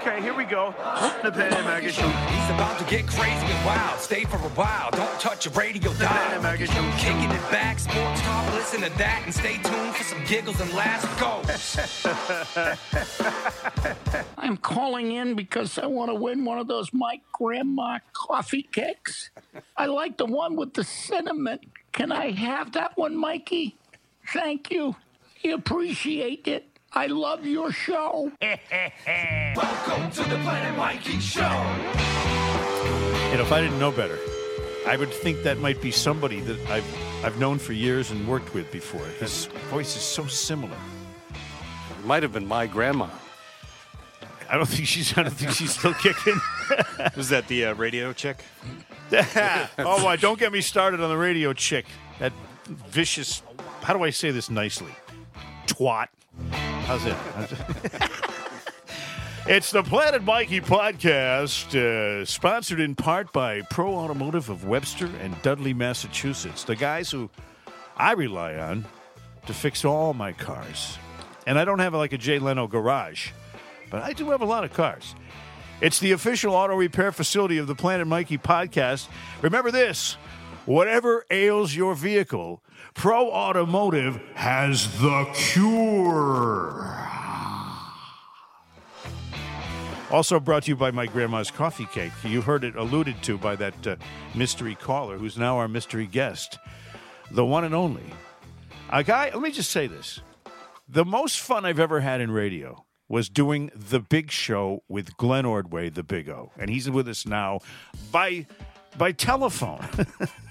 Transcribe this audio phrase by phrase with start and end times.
[0.00, 0.74] Okay, here we go.
[1.22, 2.06] The Planet Mikey Show.
[2.08, 3.98] He's about to get crazy and wild.
[3.98, 4.90] Stay for a while.
[4.90, 6.34] Don't touch your radio dial.
[6.34, 6.92] The Planet dial.
[6.92, 6.98] Show.
[6.98, 8.52] Kicking it back, sports talk.
[8.54, 11.06] Listen to that and stay tuned for some giggles and laughs.
[11.20, 11.42] Go.
[14.38, 19.30] I'm calling in because I want to win one of those Mike Grandma coffee cakes.
[19.76, 21.60] I like the one with the cinnamon.
[21.92, 23.76] Can I have that one, Mikey?
[24.32, 24.96] Thank you.
[25.44, 26.75] I appreciate it.
[26.96, 28.32] I love your show.
[28.40, 31.42] Welcome to the Planet Mikey Show.
[31.42, 34.18] And if I didn't know better,
[34.86, 36.86] I would think that might be somebody that I've
[37.22, 39.04] I've known for years and worked with before.
[39.20, 40.78] His voice is so similar.
[41.32, 43.08] It Might have been my grandma.
[44.48, 46.40] I don't think she's I don't think she's still kicking.
[47.14, 48.38] Was that the uh, radio chick?
[49.12, 50.16] oh, why?
[50.16, 51.84] Don't get me started on the radio chick.
[52.20, 52.32] That
[52.64, 53.42] vicious.
[53.82, 54.94] How do I say this nicely?
[55.66, 56.08] Twat.
[56.86, 57.16] How's it?
[59.48, 65.42] it's the Planet Mikey podcast, uh, sponsored in part by Pro Automotive of Webster and
[65.42, 66.62] Dudley, Massachusetts.
[66.62, 67.28] The guys who
[67.96, 68.84] I rely on
[69.46, 70.96] to fix all my cars.
[71.44, 73.30] And I don't have like a Jay Leno garage,
[73.90, 75.16] but I do have a lot of cars.
[75.80, 79.08] It's the official auto repair facility of the Planet Mikey podcast.
[79.42, 80.16] Remember this
[80.66, 82.62] whatever ails your vehicle,
[82.96, 86.98] Pro Automotive has the cure.
[90.10, 92.12] Also brought to you by my grandma's coffee cake.
[92.24, 93.96] You heard it alluded to by that uh,
[94.34, 96.58] mystery caller who's now our mystery guest,
[97.30, 98.14] the one and only.
[98.88, 100.20] A guy, let me just say this.
[100.88, 105.44] The most fun I've ever had in radio was doing the big show with Glenn
[105.44, 106.50] Ordway, the Big O.
[106.58, 107.60] And he's with us now
[108.10, 108.46] by
[108.96, 109.86] by telephone.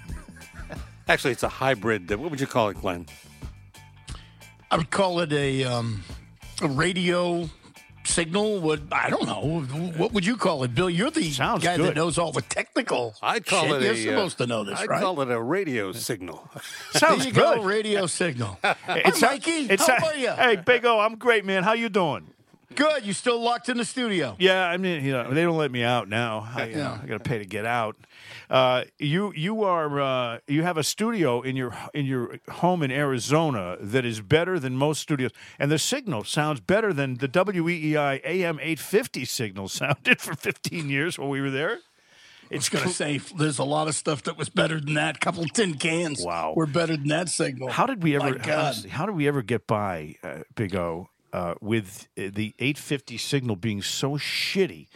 [1.08, 2.12] Actually, it's a hybrid.
[2.12, 3.06] uh, What would you call it, Glenn?
[4.72, 6.04] I would call it a, um,
[6.62, 7.48] a radio
[8.04, 8.60] signal.
[8.60, 9.62] What I don't know.
[9.98, 10.90] What would you call it, Bill?
[10.90, 11.90] You're the Sounds guy good.
[11.90, 13.14] that knows all the technical.
[13.22, 13.82] I'd call shit.
[13.82, 13.98] it You're a.
[13.98, 15.00] supposed uh, to know this, I'd right?
[15.02, 16.50] call it a radio signal.
[16.92, 17.58] Sounds there you good.
[17.60, 18.58] go, radio signal.
[18.64, 18.76] Hi,
[19.06, 19.52] It's Mikey.
[19.70, 20.32] it's How are you?
[20.32, 21.62] Hey, Big O, I'm great, man.
[21.64, 22.28] How you doing?
[22.74, 23.06] Good.
[23.06, 24.36] You still locked in the studio?
[24.40, 26.50] Yeah, I mean, you know, they don't let me out now.
[26.54, 27.96] I, you know, I got to pay to get out.
[28.50, 32.92] Uh, you you are uh, you have a studio in your in your home in
[32.92, 38.22] Arizona that is better than most studios, and the signal sounds better than the WEEI
[38.24, 41.80] AM 850 signal sounded for 15 years while we were there.
[42.50, 45.20] It's going to say there's a lot of stuff that was better than that.
[45.20, 46.24] couple tin cans.
[46.24, 46.54] Wow.
[46.56, 47.70] were better than that signal.
[47.70, 48.36] How did we ever?
[48.36, 48.76] God.
[48.86, 53.56] how did we ever get by, uh, Big O, uh, with uh, the 850 signal
[53.56, 54.88] being so shitty,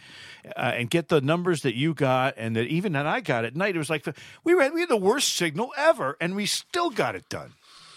[0.56, 3.56] uh, and get the numbers that you got and that even that I got at
[3.56, 3.74] night?
[3.74, 4.06] It was like
[4.44, 7.52] we were we had the worst signal ever, and we still got it done.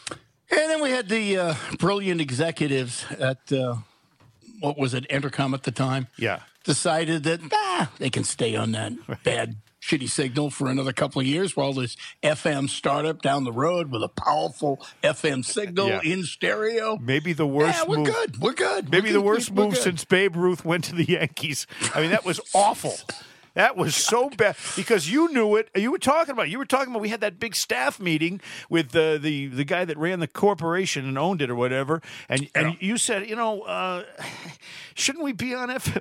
[0.10, 3.78] And then we had the uh, brilliant executives at uh,
[4.60, 8.72] what was it, Entercom at the time, Yeah, decided that ah, they can stay on
[8.74, 8.94] that
[9.24, 9.56] bad,
[9.94, 14.02] shitty signal for another couple of years while this FM startup down the road with
[14.04, 16.02] a powerful FM signal Yeah.
[16.04, 16.98] in stereo.
[16.98, 18.08] maybe the worst yeah, we're move.
[18.08, 18.42] good.
[18.42, 18.90] We're good.
[18.92, 19.26] Maybe We're the good.
[19.26, 19.84] worst We're move good.
[19.84, 21.68] since Babe Ruth went to the Yankees.
[21.94, 22.96] I mean, that was awful.
[23.56, 25.70] That was so bad because you knew it.
[25.76, 26.48] You were talking about.
[26.48, 26.52] it.
[26.52, 27.02] You were talking about.
[27.02, 31.08] We had that big staff meeting with the the the guy that ran the corporation
[31.08, 32.02] and owned it or whatever.
[32.30, 34.06] And and you said, you know, uh,
[34.96, 35.98] shouldn't we be on F?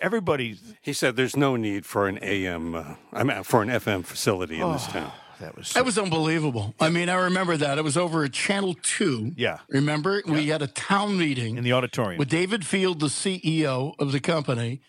[0.00, 0.58] Everybody.
[0.80, 4.56] He said there's no need for an AM, uh, I mean, for an FM facility
[4.56, 4.72] in Oh.
[4.72, 5.12] this town.
[5.40, 5.74] That was.
[5.74, 6.74] That was unbelievable.
[6.80, 7.76] I mean, I remember that.
[7.76, 9.32] It was over at Channel 2.
[9.36, 9.58] Yeah.
[9.68, 10.22] Remember?
[10.26, 12.18] We had a town meeting in the auditorium.
[12.18, 14.80] with David Field, the CEO of the company,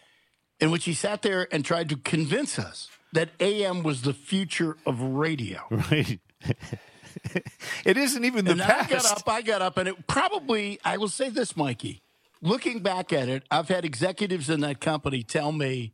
[0.59, 4.78] in which he sat there and tried to convince us that AM was the future
[4.85, 5.62] of radio.
[5.72, 6.19] right.
[7.85, 10.97] it isn't even the and I got up, I got up, and it probably, I
[10.97, 12.01] will say this, Mikey.
[12.41, 15.94] Looking back at it, I've had executives in that company tell me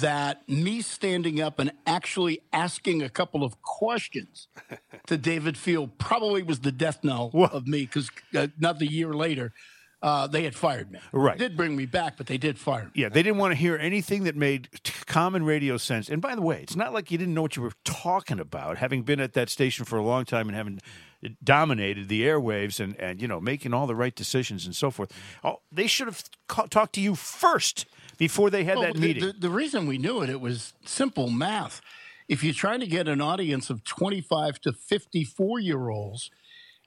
[0.00, 4.46] that me standing up and actually asking a couple of questions
[5.06, 7.52] to David Field probably was the death knell What?
[7.52, 9.52] of me because uh, another year later,
[10.02, 10.98] uh, they had fired me.
[11.12, 11.38] Right.
[11.38, 12.90] They did bring me back, but they did fire me.
[12.94, 16.08] Yeah, they didn't want to hear anything that made t- common radio sense.
[16.08, 18.78] And by the way, it's not like you didn't know what you were talking about,
[18.78, 20.80] having been at that station for a long time and having
[21.42, 25.12] dominated the airwaves and, and you know making all the right decisions and so forth.
[25.44, 27.86] Oh, they should have ca- talked to you first
[28.18, 29.24] before they had Well, that the, meeting.
[29.26, 31.80] The, the reason we knew it, it was simple math.
[32.28, 36.30] If you're trying to get an audience of 25 to 54 year olds,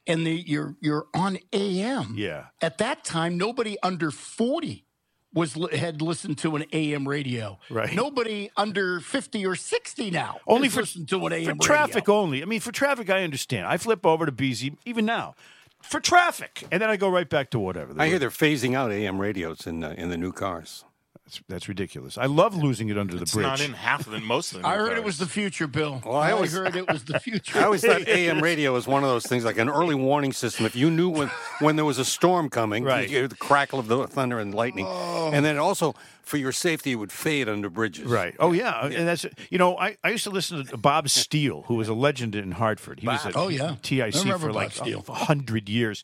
[0.07, 2.45] and the, you're you're on AM, Yeah.
[2.61, 4.85] At that time, nobody under 40
[5.33, 7.59] was had listened to an AM radio.
[7.69, 7.93] Right.
[7.93, 11.65] Nobody under 50 or 60 now only has for, listened to an AM for radio.
[11.65, 12.41] traffic only.
[12.41, 13.67] I mean, for traffic, I understand.
[13.67, 15.35] I flip over to BZ even now
[15.81, 17.93] for traffic, and then I go right back to whatever.
[17.97, 20.85] I hear they're phasing out AM radios in uh, in the new cars.
[21.25, 22.19] That's, that's ridiculous.
[22.19, 23.47] I love losing it under It's the bridge.
[23.47, 24.23] not in half of them.
[24.25, 24.67] Most of them.
[24.71, 25.99] I new heard it was the future, Bill.
[26.05, 27.57] Well, I I always- heard it was the future.
[27.59, 30.67] I always thought AM radio was one of those things like an early warning system.
[30.67, 31.29] If you knew when,
[31.61, 33.09] when there was a storm coming, Right.
[33.09, 34.85] you hear the crackle of the thunder and lightning.
[34.87, 35.31] Oh.
[35.33, 38.05] And then also, for your safety, it would fade under bridges.
[38.05, 38.35] Right.
[38.39, 38.85] Oh yeah.
[38.85, 41.93] and that's you know I, I used to listen to Bob Steele, who was a
[41.95, 42.99] legend in Hartford.
[42.99, 43.77] He was at Oh, yeah.
[43.81, 45.03] TIC for Bob like Steele.
[45.07, 46.03] a hundred years.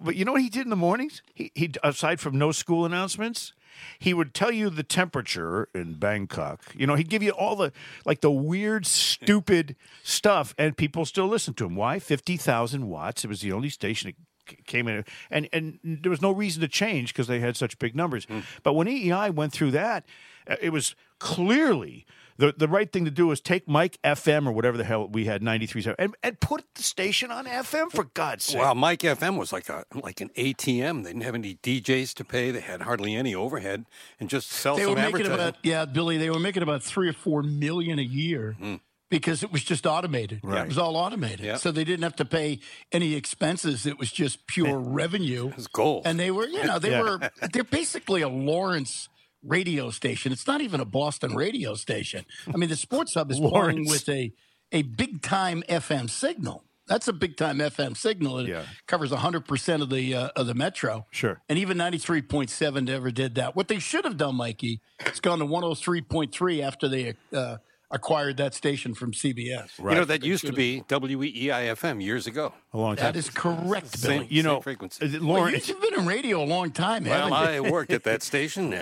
[0.00, 1.22] But you know what he did in the mornings?
[1.34, 3.52] He he aside from no school announcements.
[3.98, 6.74] He would tell you the temperature in Bangkok.
[6.76, 7.72] You know, he'd give you all the
[8.04, 11.76] like the weird, stupid stuff, and people still listen to him.
[11.76, 11.98] Why?
[11.98, 13.24] Fifty thousand watts.
[13.24, 14.14] It was the only station
[14.46, 17.78] that came in, and and there was no reason to change because they had such
[17.78, 18.26] big numbers.
[18.62, 20.04] But when EEI went through that,
[20.48, 22.06] uh, it was clearly
[22.38, 25.24] the the right thing to do was take Mike FM or whatever the hell we
[25.24, 28.60] had ninety three and and put the station on FM for God's sake.
[28.60, 31.04] Well, Mike FM was like a like an ATM.
[31.04, 32.50] They didn't have any DJs to pay.
[32.50, 33.86] They had hardly any overhead,
[34.20, 35.34] and just sell they some were making advertising.
[35.34, 36.18] about yeah, Billy.
[36.18, 38.76] They were making about three or four million a year hmm.
[39.10, 40.40] because it was just automated.
[40.42, 40.62] Right.
[40.62, 41.56] It was all automated, Yeah.
[41.56, 42.60] so they didn't have to pay
[42.92, 43.86] any expenses.
[43.86, 45.52] It was just pure revenue.
[45.56, 46.02] It's gold.
[46.06, 47.02] And they were, you know, they Yeah.
[47.02, 47.30] were.
[47.52, 49.08] They're basically a Lawrence
[49.46, 50.32] radio station.
[50.32, 52.24] It's not even a Boston radio station.
[52.52, 54.32] I mean, the Sports Hub is playing with a
[54.72, 56.64] a big time FM signal.
[56.88, 58.38] That's a big time FM signal.
[58.38, 58.64] It Yeah.
[58.86, 61.06] covers 100% of the uh, of the metro.
[61.10, 61.40] Sure.
[61.48, 63.56] And even 93.7 never did that.
[63.56, 67.56] What they should have done, Mikey, is gone to 103.3 after they uh,
[67.90, 69.78] acquired that station from CBS.
[69.78, 72.52] You know, that used to be WEEI FM years ago.
[72.72, 73.04] a long time.
[73.12, 75.06] That is correct, Same- you know, frequency.
[75.06, 77.64] uh, Well, Lauren you've been in radio a long time, Well, haven't you?
[77.68, 78.72] I worked at that station.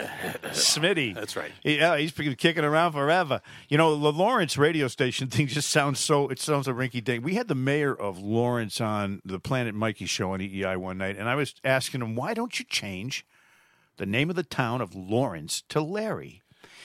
[0.44, 1.14] Smitty.
[1.20, 1.52] That's right.
[1.62, 3.40] Yeah, he's been kicking around forever.
[3.68, 6.28] You know, the Lawrence radio station thing just sounds so.
[6.28, 7.24] It sounds a rinky dink.
[7.24, 11.16] We had the mayor of Lawrence on the Planet Mikey show on EEI one night,
[11.18, 13.26] and I was asking him, why don't you change
[13.96, 16.40] the name of the town of Lawrence to Larry?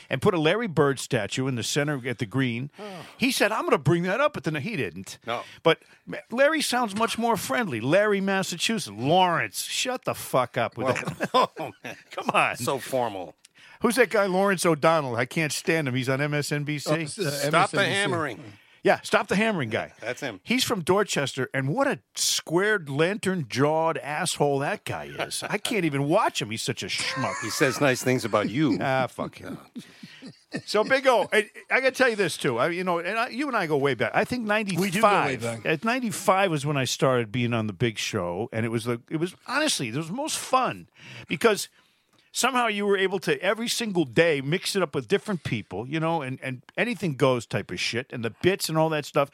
[0.10, 2.72] And put a Larry Bird statue in the center at the green.
[3.18, 5.20] He said, "I'm going to bring that up," but then he didn't.
[5.28, 5.42] No.
[5.62, 5.80] But
[6.32, 7.80] Larry sounds much more friendly.
[7.80, 8.96] Larry, Massachusetts.
[8.98, 11.30] Lawrence, shut the fuck up with that.
[11.34, 11.50] oh.
[12.12, 12.56] Come on.
[12.58, 13.36] So formal.
[13.82, 15.16] Who's that guy, Lawrence O'Donnell?
[15.16, 15.96] I can't stand him.
[15.96, 16.88] He's on MSNBC.
[17.20, 17.86] Uh, Stop the MSNBC.
[17.88, 18.44] hammering.
[18.84, 19.94] Yeah, stop the hammering guy.
[20.00, 20.40] That's him.
[20.44, 25.44] He's from Dorchester, and what a squared, lantern jawed asshole that guy is.
[25.50, 26.50] I can't even watch him.
[26.50, 27.36] He's such a schmuck.
[27.42, 28.78] He says nice things about you.
[28.90, 29.58] Ah, fuck him.
[30.66, 32.58] So Big O, I, I got to tell you this too.
[32.58, 34.12] I, you know, and I, you and I go way back.
[34.16, 35.64] I think ninety We do go way back.
[35.66, 38.86] At ninety five was when I started being on the Big Show, and it was
[38.86, 40.88] the it was honestly it was most fun
[41.28, 41.70] because
[42.32, 46.00] somehow you were able to every single day mix it up with different people, you
[46.00, 49.30] know, and, and anything goes type of shit and the bits and all that stuff.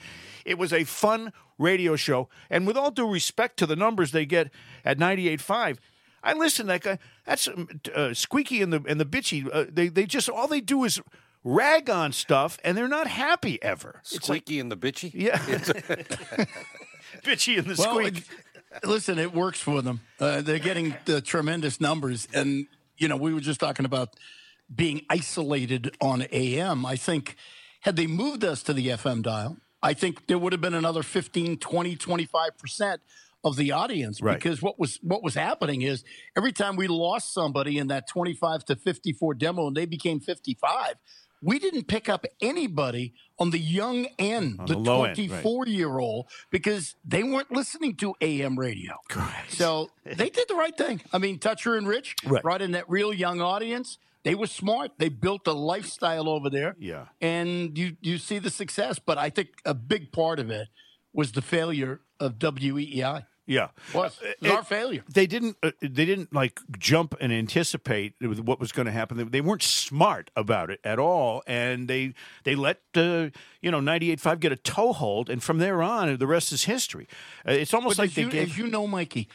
[0.45, 2.30] It was a fun radio show.
[2.50, 4.50] And with all due respect to the numbers they get
[4.83, 5.77] at 98.5,
[6.24, 7.00] I listen to that guy.
[7.25, 9.48] That's um, uh, Squeaky and the and the bitchy.
[9.53, 11.00] Uh, they they just all they do is
[11.44, 14.00] rag on stuff, and they're not happy ever.
[14.01, 15.12] It's like Squeaky and the bitchy.
[15.13, 15.38] yeah,
[17.24, 18.18] bitchy and the Well, squeak.
[18.18, 20.01] it- listen, it works for them.
[20.19, 22.65] Uh, they're getting the tremendous numbers, and
[22.97, 24.15] you know, we were just talking about
[24.74, 26.86] being isolated on AM.
[26.86, 27.36] I think
[27.81, 31.03] had they moved us to the FM dial, I think there would have been another
[31.03, 33.01] 15, 20, 25 percent
[33.44, 34.36] of the audience Right.
[34.38, 36.03] because what was what was happening is
[36.36, 40.96] every time we lost somebody in that 25 to 54 demo and they became 55
[41.46, 45.62] we didn't pick up anybody on the young end On the, the low end, 24
[45.64, 45.68] right.
[45.72, 48.94] year old because they weren't listening to AM radio.
[49.10, 49.52] Correct.
[49.52, 51.02] So they did the right thing.
[51.14, 52.42] I mean, Toucher and Rich Right.
[52.42, 53.98] brought in that real young audience.
[54.24, 54.94] They were smart.
[54.98, 56.75] They built a lifestyle over there.
[56.80, 57.06] Yeah.
[57.22, 60.68] And you you see the success, but I think a big part of it
[61.14, 63.25] was the failure of WEEI.
[63.48, 65.04] Yeah, Was it It- our failure.
[65.08, 65.58] They didn't.
[65.62, 69.18] Uh, they didn't like jump and anticipate what was going to happen.
[69.18, 73.30] They, they weren't smart about it at all, and they they let uh,
[73.62, 77.08] you know 98.5 get a toehold, and from there on, the rest is history.
[77.48, 78.50] Uh, it's almost But like they you, gave.
[78.50, 79.28] as you know, Mikey,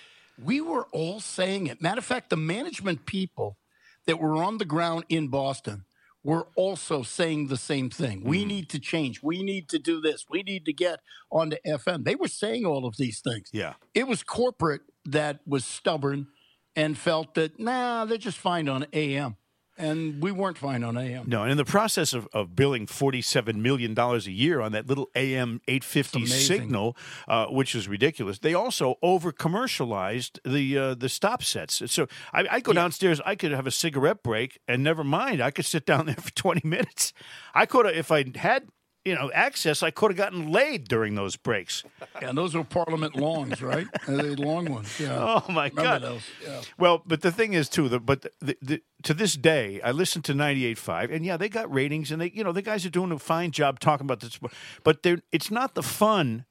[0.43, 1.81] we were all saying it.
[1.81, 3.59] Matter of fact, the management people
[4.07, 5.85] that were on the ground in Boston
[6.23, 8.23] were also saying the same thing.
[8.25, 8.49] We mm.
[8.49, 9.23] need to change.
[9.23, 10.27] We need to do this.
[10.29, 11.01] We need to get
[11.31, 12.05] onto FM.
[12.05, 13.49] They were saying all of these things.
[13.53, 13.75] Yeah.
[13.95, 16.29] It was corporate that was stubborn
[16.77, 19.37] and felt that, nah, they're just fine on AM.
[19.81, 21.25] And we weren't fine on AM.
[21.27, 24.87] no, and in the process of, of billing forty-seven million dollars a year on that
[24.87, 26.97] little AM eight fifty signal,
[27.27, 31.83] uh, which is ridiculous, they also over commercialized the uh, the stop sets.
[31.91, 35.51] So I, I go downstairs, I could have a cigarette break, and never mind, I
[35.51, 37.13] could sit down there for twenty minutes.
[37.55, 38.69] I could have, if I had
[39.05, 41.83] you know access, I could have gotten laid during those breaks.
[42.21, 43.87] And those were Parliament longs, right?
[44.07, 45.01] The long ones.
[45.01, 45.43] Yeah.
[45.47, 46.03] Oh my Remember god!
[46.03, 46.23] those?
[46.45, 46.61] Yeah.
[46.79, 47.89] Well, but the thing is too.
[47.89, 51.73] The, but the, the, to this day, I listen to 98.5, and yeah, they got
[51.73, 54.39] ratings, and they you know the guys are doing a fine job talking about this,
[54.85, 56.45] but they're it's not the fun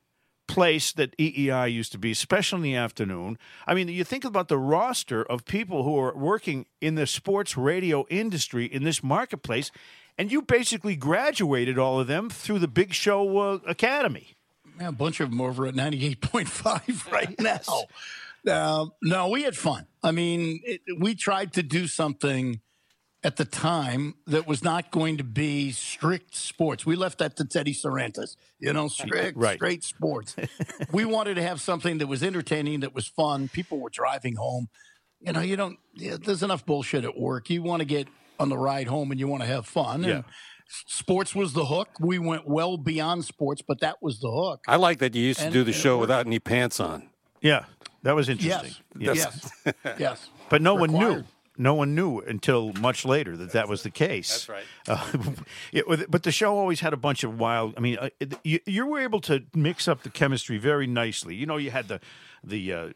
[0.47, 3.37] place that EEI used to be, especially in the afternoon.
[3.67, 7.55] I mean, you think about the roster of people who are working in the sports
[7.55, 9.71] radio industry in this marketplace,
[10.19, 14.35] and you basically graduated all of them through the Big Show uh, Academy.
[14.79, 18.81] Yeah, a bunch of them over at 98.5 right now.
[18.81, 19.87] Um, no, we had fun.
[20.03, 22.59] I mean, it, we tried to do something
[23.23, 26.85] at the time that was not going to be strict sports.
[26.85, 29.55] We left that to Teddy Sarandis, you know, strict, Right.
[29.55, 30.35] straight sports.
[30.91, 33.47] we wanted to have something that was entertaining, that was fun.
[33.47, 34.67] People were driving home.
[35.21, 37.49] You know, you don't, yeah, there's enough bullshit at work.
[37.49, 38.07] You want to get
[38.39, 40.03] on the ride home and you want to have fun.
[40.03, 40.09] Yeah.
[40.09, 40.23] And
[40.69, 41.89] sports was the hook.
[41.99, 44.63] We went well beyond sports, but that was the hook.
[44.67, 47.09] I like that you used to do the show without any pants on.
[47.41, 47.65] Yeah,
[48.03, 48.75] that was interesting.
[48.97, 49.51] Yes.
[49.65, 49.75] Yes.
[49.99, 50.29] yes.
[50.49, 51.23] But no one knew.
[51.57, 54.47] No one knew until much later that that was the case.
[54.47, 54.63] That's right.
[54.87, 55.33] Uh,
[55.73, 57.73] it, but the show always had a bunch of wild.
[57.75, 58.09] I mean, uh,
[58.45, 61.35] you, you were able to mix up the chemistry very nicely.
[61.35, 61.99] You know, you had the
[62.41, 62.89] the uh,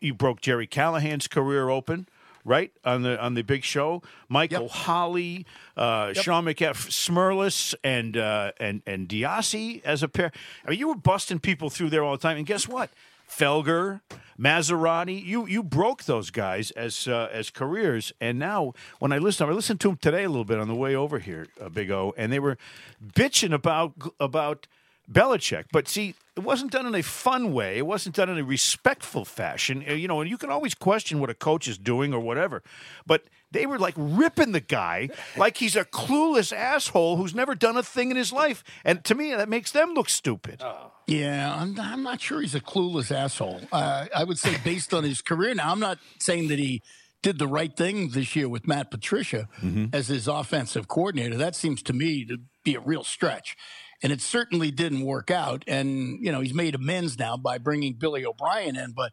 [0.00, 2.08] you broke Jerry Callahan's career open.
[2.48, 4.70] Right on the on the big show, Michael Yep.
[4.70, 10.30] Holley, uh, Sean McF, Smerlas, and uh, and and DeOssie as a pair.
[10.64, 12.36] I mean, you were busting people through there all the time.
[12.36, 12.90] And guess what?
[13.28, 14.00] Felger,
[14.38, 19.48] Massarotti, you you broke those guys as uh, as careers, and now when I listen,
[19.48, 21.90] I listened to them today a little bit on the way over here, uh, Big
[21.90, 22.56] O, and they were
[23.04, 24.68] bitching about about
[25.10, 27.78] Belichick, but see, it wasn't done in a fun way.
[27.78, 29.84] It wasn't done in a respectful fashion.
[29.88, 32.62] Uh, You know, and you can always question what a coach is doing or whatever,
[33.06, 33.22] but
[33.52, 37.82] they were like ripping the guy like he's a clueless asshole who's never done a
[37.82, 40.60] thing in his life, and to me, that makes them look stupid.
[41.06, 43.60] Yeah, I'm, I'm not sure he's a clueless asshole.
[43.70, 45.54] Uh, I would say based on his career.
[45.54, 46.82] Now, I'm not saying that he
[47.22, 49.48] did the right thing this year with Matt Patricia
[49.92, 51.36] as his offensive coordinator.
[51.36, 53.56] That seems to me to be a real stretch.
[54.02, 55.64] And it certainly didn't work out.
[55.66, 58.92] And, you know, he's made amends now by bringing Billy O'Brien in.
[58.92, 59.12] But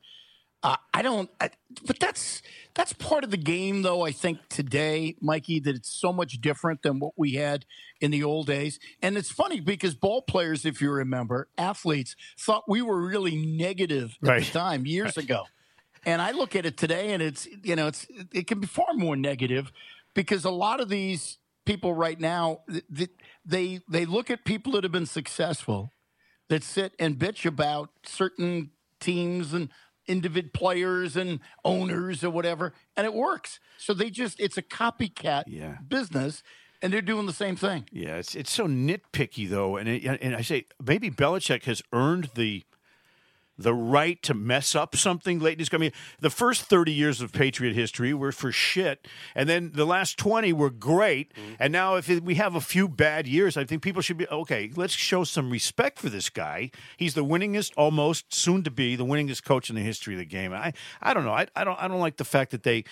[0.62, 1.30] uh, I don't.
[1.42, 1.50] I,
[1.86, 2.42] but that's
[2.74, 4.06] that's part of the game, though.
[4.06, 7.66] I think today, Mikey, that it's so much different than what we had
[8.00, 8.80] in the old days.
[9.02, 14.16] And it's funny because ball players, if you remember, athletes thought we were really negative
[14.24, 14.44] at Right.
[14.44, 15.44] the time years ago.
[16.06, 18.94] And I look at it today, and it's you know, it's it can be far
[18.94, 19.70] more negative
[20.13, 23.10] because a lot of these people right now, th- th-
[23.46, 25.92] they they look at people that have been successful
[26.50, 29.70] that sit and bitch about certain teams and
[30.08, 33.60] individual players and owners or whatever, and it works.
[33.78, 35.78] So they just it's a copycat Yeah.
[35.88, 36.44] business,
[36.82, 37.88] and they're doing the same thing.
[37.92, 42.32] Yeah, it's it's so nitpicky though, and it, and I say maybe Belichick has earned
[42.36, 42.64] the
[43.58, 45.70] the right to mess up something late in his.
[45.72, 49.86] I mean, the first thirty years of Patriot history were for shit, and then the
[49.86, 51.34] last twenty were great.
[51.34, 51.54] Mm-hmm.
[51.60, 54.72] And now, if we have a few bad years, I think people should be okay.
[54.76, 56.72] Let's show some respect for this guy.
[56.98, 60.26] He's the winningest, almost soon to be the winningest coach in the history of the
[60.26, 60.54] game.
[60.54, 61.34] I I don't know.
[61.34, 62.86] I, I don't I don't like the fact that they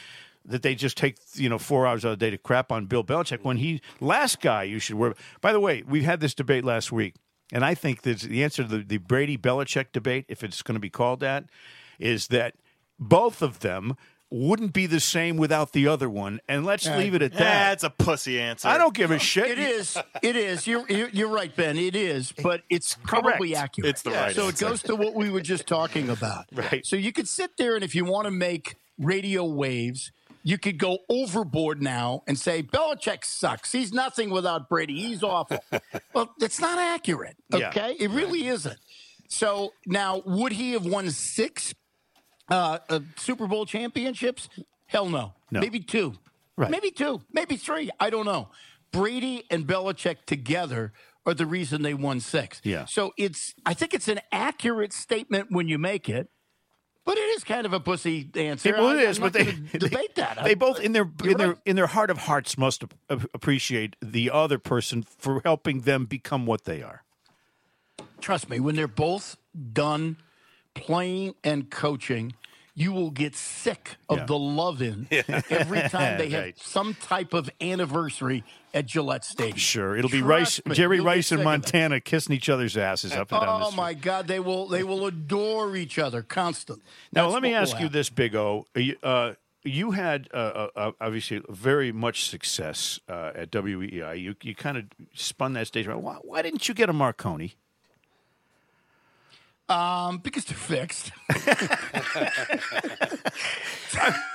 [0.46, 2.86] that they just take you know four hours out of the day to crap on
[2.86, 5.14] Bill Belichick when he last guy you should worry.
[5.42, 7.16] By the way, we had this debate last week,
[7.52, 10.76] and I think that the answer to the, the Brady Belichick debate, if it's going
[10.76, 11.46] to be called that,
[12.00, 12.56] is that
[13.00, 13.96] both of them
[14.34, 16.40] wouldn't be the same without the other one.
[16.48, 17.40] And let's leave it at that.
[17.40, 18.70] That's a pussy answer.
[18.70, 19.52] I don't give a shit.
[19.52, 19.98] It is.
[20.22, 20.66] It is.
[20.66, 21.78] You're, you're you're right, Ben.
[21.78, 23.64] It is, but it's probably Correct.
[23.64, 23.90] accurate.
[23.90, 24.66] It's the right So answer.
[24.66, 26.46] it goes to what we were just talking about.
[26.54, 26.86] Right.
[26.86, 30.12] So you could sit there, and if you want to make radio waves,
[30.44, 33.72] you could go overboard now and say Belichick sucks.
[33.72, 35.00] He's nothing without Brady.
[35.00, 35.64] He's awful.
[36.14, 37.36] well, it's not accurate.
[37.50, 37.70] Yeah.
[37.70, 38.78] Okay, it really isn't.
[39.28, 41.74] So now, would he have won six
[42.50, 44.50] uh, uh, Super Bowl championships?
[44.88, 45.34] Hell no.
[45.52, 45.60] No.
[45.62, 46.14] Maybe two.
[46.58, 46.70] Right.
[46.70, 47.22] Maybe two.
[47.32, 47.90] Maybe three.
[48.00, 48.50] I don't know.
[48.92, 50.92] Brady and Belichick together
[51.26, 52.60] are the reason they won six.
[52.64, 52.86] Yeah.
[52.86, 53.54] So it's.
[53.66, 56.30] I think it's an accurate statement when you make it,
[57.06, 58.74] but it is kind of a pussy answer.
[58.74, 59.44] Well, it is, but they,
[59.78, 60.44] debate that.
[60.44, 61.58] They both in their You're in their right.
[61.66, 66.06] in their heart of hearts must ap- ap- appreciate the other person for helping them
[66.06, 67.04] become what they are.
[68.20, 69.38] Trust me, when they're both
[69.74, 70.18] done
[70.76, 72.34] playing and coaching,
[72.74, 74.26] you will get sick of Yeah.
[74.26, 75.08] the love in
[75.50, 76.60] every time they have Right.
[76.60, 79.58] some type of anniversary at Gillette Stadium.
[79.58, 81.44] Sure, it'll be Rice, me, Jerry Rice, and sick of it.
[81.46, 84.84] Montana kissing each other's asses up and down the Oh my God, they will they
[84.84, 86.84] will adore each other constantly.
[87.12, 88.66] Now, That's let me ask you this, Big O.
[88.76, 94.16] You, uh, you had uh, uh, uh, obviously very much success uh, at WEI.
[94.16, 96.02] You you kind of spun that stage around.
[96.04, 97.56] Why, why didn't you get a Marconi?
[99.72, 101.12] Um, because they're fixed.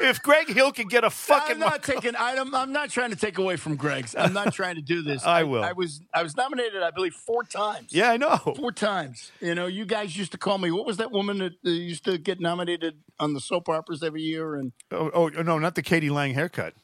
[0.01, 2.15] If Greg Hill can get a fucking I'm not Marconi, taking.
[2.19, 4.15] I'm, I'm not trying to take away from Greg's.
[4.15, 5.25] I'm not trying to do this.
[5.27, 5.65] I will.
[5.65, 7.93] I, was I was nominated, I believe, four times.
[7.93, 8.37] yeah, I know.
[8.37, 9.33] Four times.
[9.41, 10.71] You know, you guys used to call me.
[10.71, 14.23] What was that woman that uh, used to get nominated on the soap operas every
[14.23, 14.55] year?
[14.57, 16.11] And Oh, oh no, not the k.d.
[16.11, 16.75] lang haircut.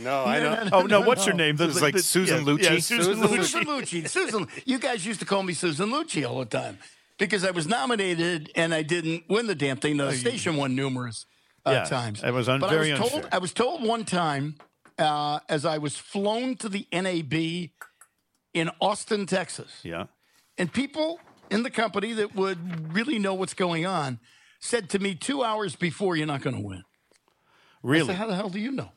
[0.00, 0.78] No, I don't know.
[0.78, 1.56] Oh no, what's her name?
[1.56, 2.62] The- was like the- Susan yeah, Lucci.
[2.62, 3.44] Yeah, Susan Lucci.
[3.44, 4.08] Susan Lucci.
[4.08, 6.78] Susan, you guys used to call me Susan Lucci all the time
[7.18, 9.96] because I was nominated and I didn't win the damn thing.
[9.96, 11.26] The station won numerous
[11.64, 12.20] uh, Oh, Yeah, times.
[12.22, 13.28] that was un- but very I was told.
[13.32, 14.56] I was told one time
[14.98, 17.70] uh, as I was flown to the NAB
[18.52, 20.04] in Austin, Texas, Yeah.
[20.58, 24.18] and people in the company that would really know what's going on
[24.60, 27.22] said to me two hours before, "You're not going to win." I
[27.82, 28.06] Really?
[28.08, 28.92] said, "How the hell do you know?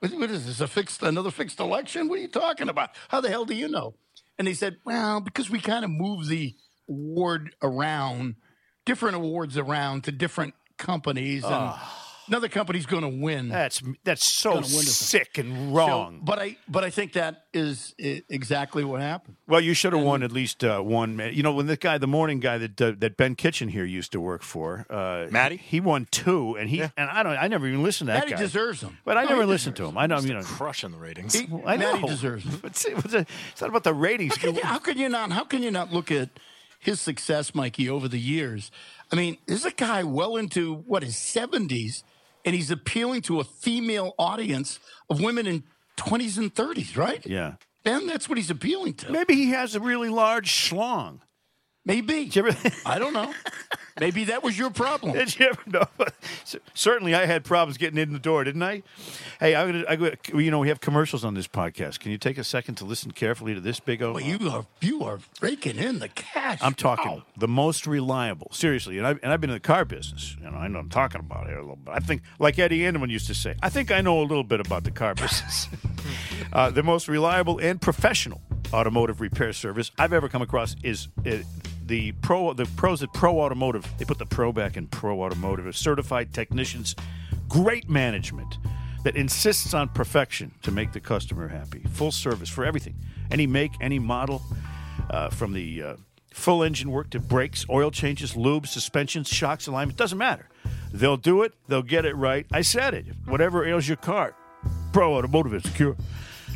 [0.00, 0.60] What, what is this?
[0.60, 2.08] A fixed another fixed election?
[2.08, 2.90] What are you talking about?
[3.08, 3.94] How the hell do you know?"
[4.38, 6.54] And he said, "Well, because we kind of move the
[6.88, 8.36] award around,
[8.84, 11.98] different awards around to different companies, and Ah.
[12.28, 16.20] another company's going to win." That's that's so Gonna win this sick and So- wrong.
[16.24, 19.36] but I but I think that is exactly what happened.
[19.46, 21.14] well, you should have won at least uh, one.
[21.16, 23.84] ma- You know, when the guy, the morning guy that uh, that Ben Kitchen here
[23.84, 25.58] used to work for, uh, Matty?
[25.58, 28.32] he won two, and he and I don't, I never even listened to that Matty
[28.32, 28.38] guy.
[28.38, 29.96] deserves them, but I No, never listened to him.
[29.98, 30.42] I know, you know.
[30.42, 31.34] Crushing the ratings.
[31.34, 31.92] He- I know.
[31.94, 32.60] Matty deserves them.
[32.64, 34.36] It's, it's, it's not about the ratings.
[34.36, 35.30] How can, you, how can you not?
[35.30, 36.30] How can you not look at
[36.82, 38.70] his success, Mikey, over the years?
[39.12, 42.02] I mean, this is a guy well into what his seventies,
[42.44, 45.62] and he's appealing to a female audience of women in
[45.96, 47.24] twenties and thirties, right?
[47.24, 47.54] yeah.
[47.84, 49.10] Ben, that's what he's appealing to.
[49.10, 51.18] Maybe he has a really large schlong.
[51.84, 52.30] Maybe.
[52.36, 53.32] Ever, I don't know.
[53.98, 55.12] Maybe that was your problem.
[55.12, 55.84] did you ever know?
[56.74, 58.82] Certainly, I had problems getting in the door, didn't I?
[59.38, 61.98] Hey, I'm gonna, I'm you know, we have commercials on this podcast.
[62.00, 64.12] Can you take a second to listen carefully to this big O?
[64.12, 66.60] Well, you are you are raking in the cash.
[66.62, 67.22] I'm talking Wow.
[67.36, 68.48] the most reliable.
[68.52, 70.36] Seriously, and I've, and I've been in the car business.
[70.42, 71.92] You know, I know I'm talking about here a little bit.
[71.94, 74.60] I think, like Eddie Andelman used to say, I think I know a little bit
[74.60, 75.68] about the car business.
[76.52, 78.40] uh, the most reliable and professional
[78.72, 81.38] automotive repair service I've ever come across is uh,
[81.92, 82.54] the pro.
[82.54, 83.86] The pros at Pro Automotive.
[83.98, 85.76] They put the pro back in Pro Automotive.
[85.76, 86.96] Certified technicians,
[87.50, 88.56] great management
[89.04, 91.82] that insists on perfection to make the customer happy.
[91.90, 92.94] Full service for everything,
[93.30, 94.40] any make, any model
[95.10, 95.96] uh, from the uh,
[96.32, 99.98] full engine work to brakes, oil changes, lubes, suspensions, shocks, alignment.
[99.98, 100.48] Doesn't matter.
[100.94, 101.52] They'll do it.
[101.68, 102.46] They'll get it right.
[102.50, 103.04] I said it.
[103.26, 104.34] Whatever ails your car,
[104.94, 105.94] Pro Automotive is secure.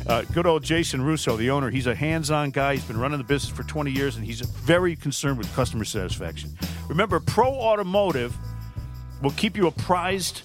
[0.05, 1.69] Uh, good old Jason Russo, the owner.
[1.69, 2.75] He's a hands-on guy.
[2.75, 6.57] He's been running the business for 20 years, and he's very concerned with customer satisfaction.
[6.87, 8.35] Remember, Pro Automotive
[9.21, 10.43] will keep you apprised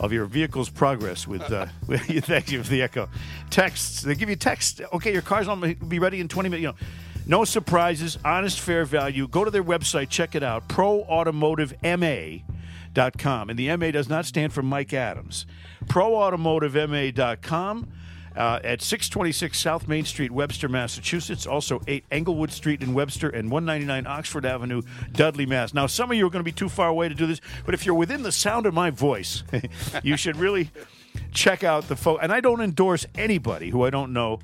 [0.00, 3.08] of your vehicle's progress with, uh, with thank you for the echo.
[3.50, 4.02] Texts.
[4.02, 4.80] They give you text.
[4.92, 6.62] Okay your car's on be ready in 20 minutes.
[6.62, 6.76] You know
[7.24, 8.18] no surprises.
[8.24, 9.28] Honest fair value.
[9.28, 10.08] Go to their website.
[10.08, 10.68] Check it out.
[10.68, 15.46] Proautomotivema.com and the ma does not stand for mike adams.
[15.86, 17.92] Proautomotivema.com
[18.36, 21.46] uh, at 626 South Main Street, Webster, Massachusetts.
[21.46, 25.74] Also 8 Englewood Street in Webster and 199 Oxford Avenue, Dudley, Mass.
[25.74, 27.74] Now, some of you are going to be too far away to do this, but
[27.74, 29.42] if you're within the sound of my voice,
[30.02, 30.70] you should really
[31.32, 32.22] check out the folks.
[32.22, 34.40] And I don't endorse anybody who I don't know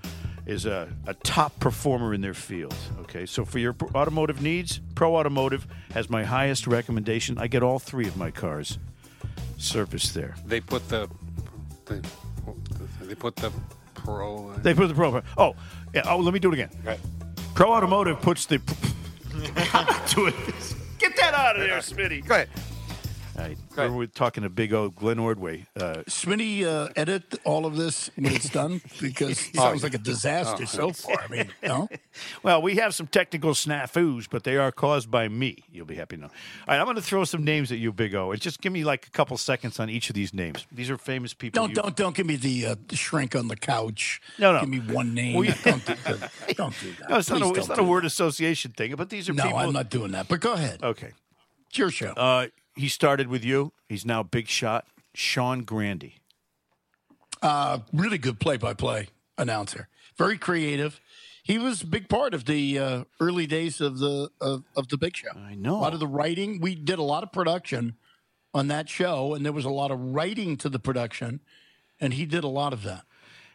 [0.46, 2.74] is a, a top performer in their field.
[3.00, 7.38] Okay, so for your automotive needs, Pro Automotive has my highest recommendation.
[7.38, 8.78] I get all three of my cars
[9.58, 10.34] serviced there.
[10.46, 11.08] They put the,
[11.84, 12.02] the
[13.02, 13.52] they put the
[14.08, 14.52] pro.
[14.62, 15.22] They put the Pro.
[15.36, 15.54] Oh,
[15.94, 16.70] yeah, oh, let me do it again.
[16.84, 17.00] Right.
[17.54, 18.58] Pro Automotive puts the.
[20.14, 20.34] do it.
[20.98, 22.26] Get that out of there, Smitty.
[22.26, 22.48] Go ahead.
[23.38, 23.56] All right.
[23.76, 23.96] Go ahead.
[23.96, 25.66] We're talking to Big O, Glenn Ordway.
[25.76, 29.98] Uh, Smitty, uh, edit all of this when it's done because it sounds like a
[29.98, 31.20] disaster so far.
[31.20, 31.88] I mean, no.
[32.42, 35.58] well, we have some technical snafus, but they are caused by me.
[35.70, 36.28] You'll be happy to know.
[36.28, 36.32] All
[36.74, 38.82] right, I'm going to throw some names at you, Big O, and just give me
[38.82, 40.66] like a couple seconds on each of these names.
[40.72, 41.62] These are famous people.
[41.62, 44.20] Don't you- don't don't give me the, uh, the shrink on the couch.
[44.40, 44.60] No, no.
[44.60, 45.34] Give me one name.
[45.36, 46.32] Well, you- don't, do, that.
[46.56, 47.10] don't do that.
[47.10, 49.32] No, it's not, a, it's don't not a do word association thing, but these are
[49.34, 49.44] that.
[49.44, 49.58] No, people.
[49.60, 50.26] I'm not doing that.
[50.26, 50.82] But go ahead.
[50.82, 51.12] Okay.
[51.68, 52.12] It's your show.
[52.12, 52.46] Uh,
[52.78, 53.72] he started with you.
[53.88, 54.86] He's now big shot.
[55.14, 56.12] Sean Grande.
[57.42, 59.88] Uh, really good play-by-play announcer.
[60.16, 61.00] Very creative.
[61.42, 64.98] He was a big part of the uh, early days of the of, of the
[64.98, 65.30] Big Show.
[65.36, 65.76] I know.
[65.76, 66.60] a lot of the writing.
[66.60, 67.96] We did a lot of production
[68.52, 71.40] on that show, and there was a lot of writing to the production,
[72.00, 73.04] and he did a lot of that.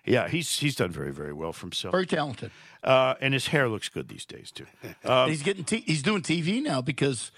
[0.05, 1.91] Yeah, he's he's done very very well for himself.
[1.91, 2.51] Very talented.
[2.83, 4.65] Uh, and his hair looks good these days too.
[5.03, 7.31] Uh, he's getting t- he's doing TV now because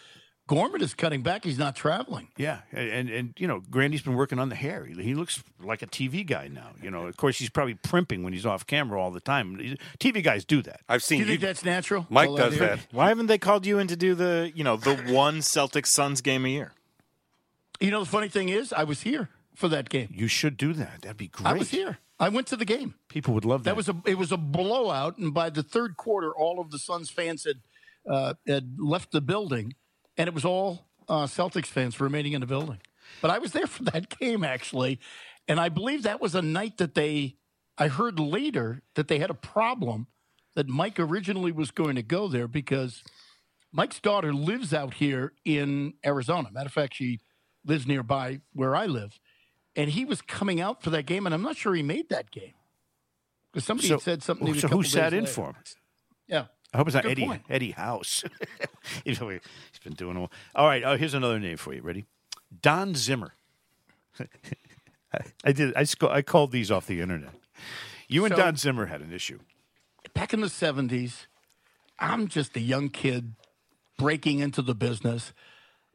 [0.48, 1.44] Gorman is cutting back.
[1.44, 2.28] He's not traveling.
[2.38, 4.86] Yeah, and, and and you know, Grande's been working on the hair.
[4.86, 6.70] He, he looks like a TV guy now.
[6.84, 9.58] You know, of course, he's probably primping when he's off camera all the time.
[9.58, 10.82] He's- TV guys do that.
[10.88, 11.32] I've Do seen you you.
[11.32, 12.06] think that's natural?
[12.10, 12.80] Mike Well, does that.
[12.92, 16.22] Why haven't they called you in to do the, you know, the one Celtics Suns
[16.22, 16.74] game a year?
[17.80, 20.10] You know, the funny thing is, I was here for that game.
[20.14, 21.02] You should do that.
[21.02, 21.48] That'd be great.
[21.48, 21.98] I was here.
[22.20, 22.94] I went to the game.
[23.10, 23.72] People would love that.
[23.72, 26.80] That was a it was a blowout, and by the third quarter, all of the
[26.80, 27.58] Suns fans had
[28.10, 29.74] uh, had left the building,
[30.18, 32.80] and it was all uh, Celtics fans remaining in the building.
[33.22, 35.00] But I was there for that game actually,
[35.48, 37.36] and I believe that was a night that they.
[37.78, 40.08] I heard later that they had a problem
[40.56, 43.04] that Mike originally was going to go there because
[43.74, 46.50] Mike's daughter lives out here in Arizona.
[46.54, 47.20] Matter of fact, she
[47.66, 49.20] lives nearby where I live,
[49.76, 52.32] and he was coming out for that game, and I'm not sure he made that
[52.32, 52.54] game.
[53.52, 54.54] Because somebody so, had said something.
[54.54, 55.32] so who sat in later.
[55.32, 55.56] for him?
[56.28, 56.46] Yeah.
[56.76, 57.42] I hope it's not Good Eddie point.
[57.50, 58.26] Eddie House.
[59.06, 60.30] he's been doing all.
[60.54, 61.82] All right, uh, here's another name for you.
[61.82, 62.04] Ready?
[62.62, 63.34] Don Zimmer.
[65.46, 65.74] I did.
[65.74, 67.34] I sc- I called these off the internet.
[68.10, 69.40] You and So- Don Zimmer had an issue.
[70.14, 71.28] Back in the 70s,
[71.98, 73.36] I'm just a young kid
[73.98, 75.32] breaking into the business.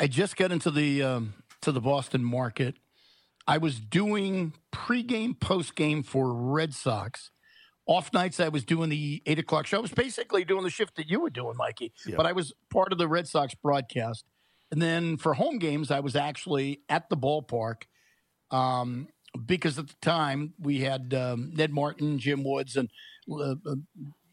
[0.01, 2.77] I just got into the um, to the Boston market.
[3.47, 7.31] I was doing pregame, postgame for Red Sox.
[7.87, 9.79] Off nights, I was doing the eight o'clock show.
[9.79, 11.93] I was basically doing the shift that you were doing, Mikey.
[12.17, 14.25] But I was part of the Red Sox broadcast.
[14.71, 17.83] And then for home games, I was actually at the ballpark
[18.53, 19.09] um,
[19.45, 22.89] because at the time we had um, Ned Martin, Jim Woods, and
[23.31, 23.75] uh, uh,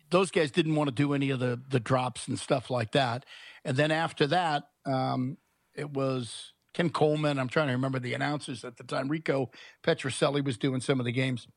[0.09, 3.25] those guys didn't want to do any of the the drops and stuff like that.
[3.65, 5.37] And then after that, um,
[5.75, 7.39] it was Ken Coleman.
[7.39, 9.09] I'm trying to remember the announcers at the time.
[9.09, 9.51] Rico
[9.83, 11.47] Petrocelli was doing some of the games.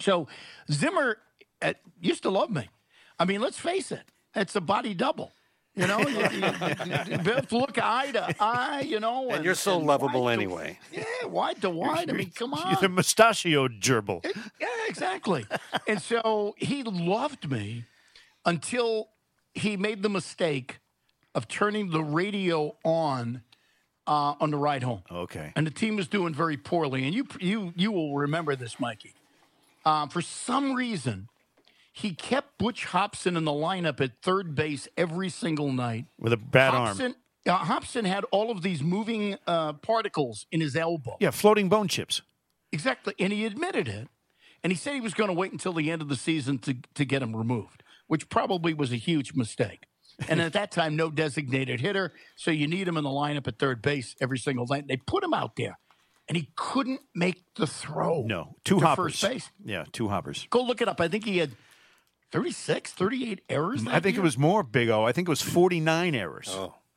[0.00, 0.26] So
[0.70, 1.18] Zimmer
[1.62, 2.68] uh, used to love me.
[3.18, 4.02] I mean, let's face it,
[4.34, 5.32] it's a body double.
[5.76, 8.82] You know, you, you, you both look eye to eye.
[8.86, 10.78] You know, And you're so lovable wide to- anyway.
[10.92, 12.10] yeah, wide to wide.
[12.10, 12.70] I mean, come on.
[12.70, 14.24] You're the mustachio gerbil.
[14.60, 15.46] Yeah, exactly.
[15.88, 17.86] and so he loved me
[18.46, 19.08] until
[19.52, 20.78] he made the mistake
[21.34, 23.42] of turning the radio on
[24.06, 25.02] uh, on the ride home.
[25.10, 25.52] Okay.
[25.56, 27.04] And the team was doing very poorly.
[27.04, 29.14] And you you you will remember this, Mikey.
[29.84, 31.28] Um, for some reason,
[31.92, 36.06] he kept Butch Hobson in the lineup at third base every single night.
[36.18, 36.86] With a bad arm.
[36.86, 37.14] Hobson,
[37.46, 41.16] uh, Hobson had all of these moving uh, particles in his elbow.
[41.20, 42.22] Yeah, floating bone chips.
[42.72, 43.14] Exactly.
[43.18, 44.08] And he admitted it.
[44.62, 46.74] And he said he was going to wait until the end of the season to,
[46.94, 49.84] to get him removed, which probably was a huge mistake.
[50.28, 52.12] And at that time, no designated hitter.
[52.36, 54.86] So you need him in the lineup at third base every single night.
[54.88, 55.78] They put him out there,
[56.28, 58.22] and he couldn't make the throw.
[58.22, 59.18] No, two hoppers.
[59.20, 59.50] First base.
[59.64, 60.46] Yeah, two hoppers.
[60.50, 61.00] Go look it up.
[61.00, 61.52] I think he had
[62.32, 63.86] 36, 38 errors.
[63.86, 65.04] I that think it was more, Big O.
[65.04, 66.48] I think it was 49 errors.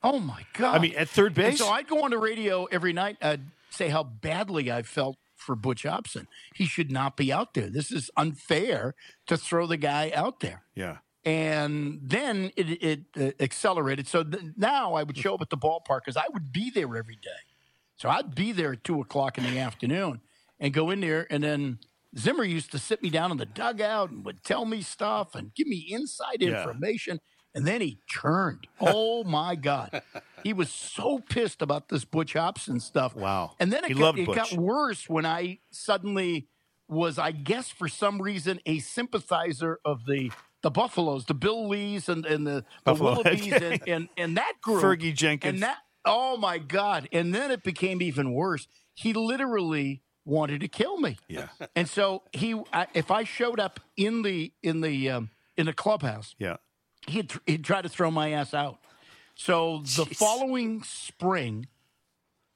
[0.03, 0.75] Oh, my God.
[0.75, 1.57] I mean, at third And base?
[1.59, 3.17] so I'd go on the radio every night.
[3.21, 6.27] I'd say how badly I felt for Butch Hobson.
[6.55, 7.69] He should not be out there.
[7.69, 8.95] This is unfair
[9.27, 10.63] to throw the guy out there.
[10.75, 10.97] yeah.
[11.25, 14.07] And then it, it uh, accelerated.
[14.07, 16.95] So th- now I would show up at the ballpark because I would be there
[16.95, 17.29] every day.
[17.97, 20.21] So I'd be there at two o'clock in the afternoon
[20.59, 21.27] and go in there.
[21.29, 21.79] And then
[22.17, 25.53] Zimmer used to sit me down in the dugout and would tell me stuff and
[25.55, 26.59] give me inside Yeah.
[26.59, 27.19] information.
[27.55, 28.67] And then he turned.
[28.79, 30.01] Oh my God.
[30.43, 33.15] He was so pissed about this Butch Hobson stuff.
[33.15, 33.53] Wow.
[33.59, 36.47] And then it, got, it got worse when I suddenly
[36.87, 40.31] was, I guess, for some reason, a sympathizer of the
[40.63, 42.95] the Buffaloes, the Bill Lees and, and the, the.
[42.95, 44.81] Willoughbys and, and, and that group.
[44.83, 45.53] Fergie Jenkins.
[45.53, 45.77] And that,
[46.07, 47.07] oh my God.
[47.11, 48.67] And then it became even worse.
[48.93, 51.17] He literally wanted to kill me.
[51.27, 51.47] Yeah.
[51.75, 55.73] And so he, I, if I showed up in the, in the, um, in the
[55.73, 56.57] clubhouse, Yeah.
[57.07, 58.79] he'd, he'd try to throw my ass out.
[59.35, 61.67] So the following spring,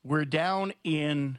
[0.03, 1.37] we're down in,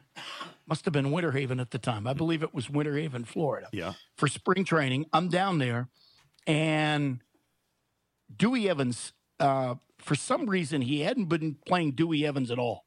[0.66, 2.06] must have been Winter Haven at the time.
[2.06, 3.66] I believe it was Winter Haven, Florida.
[3.72, 3.94] Yeah.
[4.16, 5.06] For spring training.
[5.12, 5.88] I'm down there,
[6.46, 7.20] and
[8.34, 12.84] Dewey Evans, uh, for some reason, he hadn't been playing Dewey Evans at all.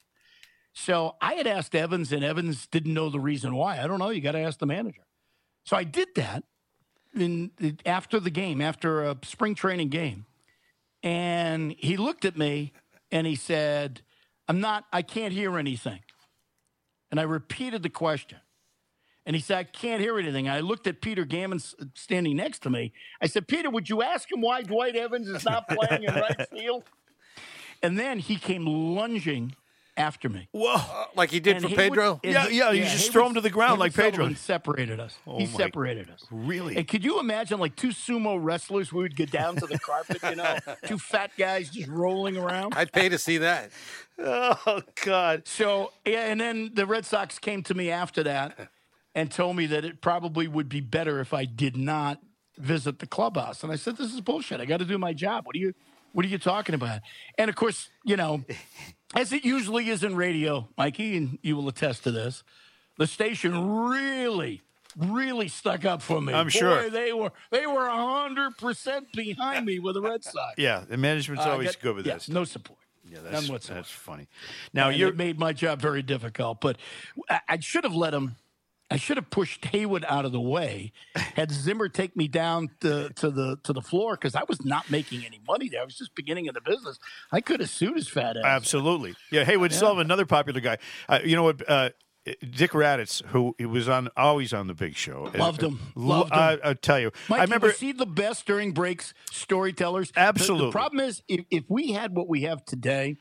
[0.73, 3.81] So I had asked Evans, and Evans didn't know the reason why.
[3.81, 4.09] I don't know.
[4.09, 5.03] You got to ask the manager.
[5.63, 6.43] So I did that
[7.15, 7.51] in,
[7.85, 10.25] after the game, after a spring training game.
[11.01, 12.73] And he looked at me
[13.11, 14.01] and he said,
[14.47, 15.99] I'm not, I can't hear anything.
[17.09, 18.39] And I repeated the question.
[19.25, 20.47] And he said, I can't hear anything.
[20.47, 21.59] I looked at Peter Gammon
[21.95, 22.91] standing next to me.
[23.21, 26.49] I said, Peter, would you ask him why Dwight Evans is not playing in right
[26.51, 26.83] field?
[27.85, 29.55] And then he came lunging
[29.97, 30.49] after me.
[30.51, 30.73] Whoa.
[30.75, 32.19] Uh, like he did And for Haywood- Pedro.
[32.23, 34.25] and Yeah, yeah, you just throw him to the ground like Pedro.
[34.25, 35.17] Sullivan separated us.
[35.25, 36.25] Oh he my- separated us.
[36.29, 36.75] Really?
[36.75, 38.91] And could you imagine like two sumo wrestlers?
[38.91, 42.73] We would get down to the carpet, you know, two fat guys just rolling around.
[42.75, 43.71] I'd pay to see that.
[44.17, 45.45] Oh God.
[45.45, 48.69] So yeah, and then the Red Sox came to me after that
[49.13, 52.19] and told me that it probably would be better if I did not
[52.57, 53.61] visit the clubhouse.
[53.61, 54.61] And I said, "This is bullshit.
[54.61, 55.45] I got to do my job.
[55.45, 55.73] What do you
[56.15, 57.01] What are you talking about?"
[57.37, 58.43] And of course, you know,
[59.15, 62.43] as it usually is in radio, Mikey, and you will attest to this,
[62.97, 64.61] the station really.
[64.97, 66.33] Really stuck up for me.
[66.33, 66.89] I'm Boy, sure.
[66.89, 70.53] they were they were hundred percent behind me with the Red Sox.
[70.57, 72.29] Yeah, the management's Uh, always got- good with yeah, this.
[72.29, 72.79] No support.
[73.03, 73.81] Yeah, None that's, whatsoever.
[73.81, 74.27] that's funny.
[74.73, 76.61] Now you're made my job very difficult.
[76.61, 76.77] But
[77.29, 78.37] I, I should have let him.
[78.91, 80.91] I should have pushed Haywood out of the way.
[81.15, 84.91] Had Zimmer take me down to, to the to the floor because I was not
[84.91, 85.81] making any money there.
[85.81, 86.99] I was just beginning in the business.
[87.31, 88.43] I could have sued his fat ass.
[88.45, 89.15] Absolutely.
[89.31, 90.77] Yeah, Haywood Sullivan, another popular guy.
[91.09, 91.67] Uh, you know what?
[91.67, 91.89] Uh,
[92.49, 95.31] Dick Radatz, who he was on, always on the Big Show.
[95.35, 95.79] Loved him.
[95.95, 96.39] Loved him.
[96.39, 97.71] I, I tell you, Mikey, I remember.
[97.71, 99.13] he the best during breaks?
[99.31, 100.07] Storytellers.
[100.09, 100.71] The- The, Absolutely.
[100.71, 103.17] problem is, if, if we had what we have today,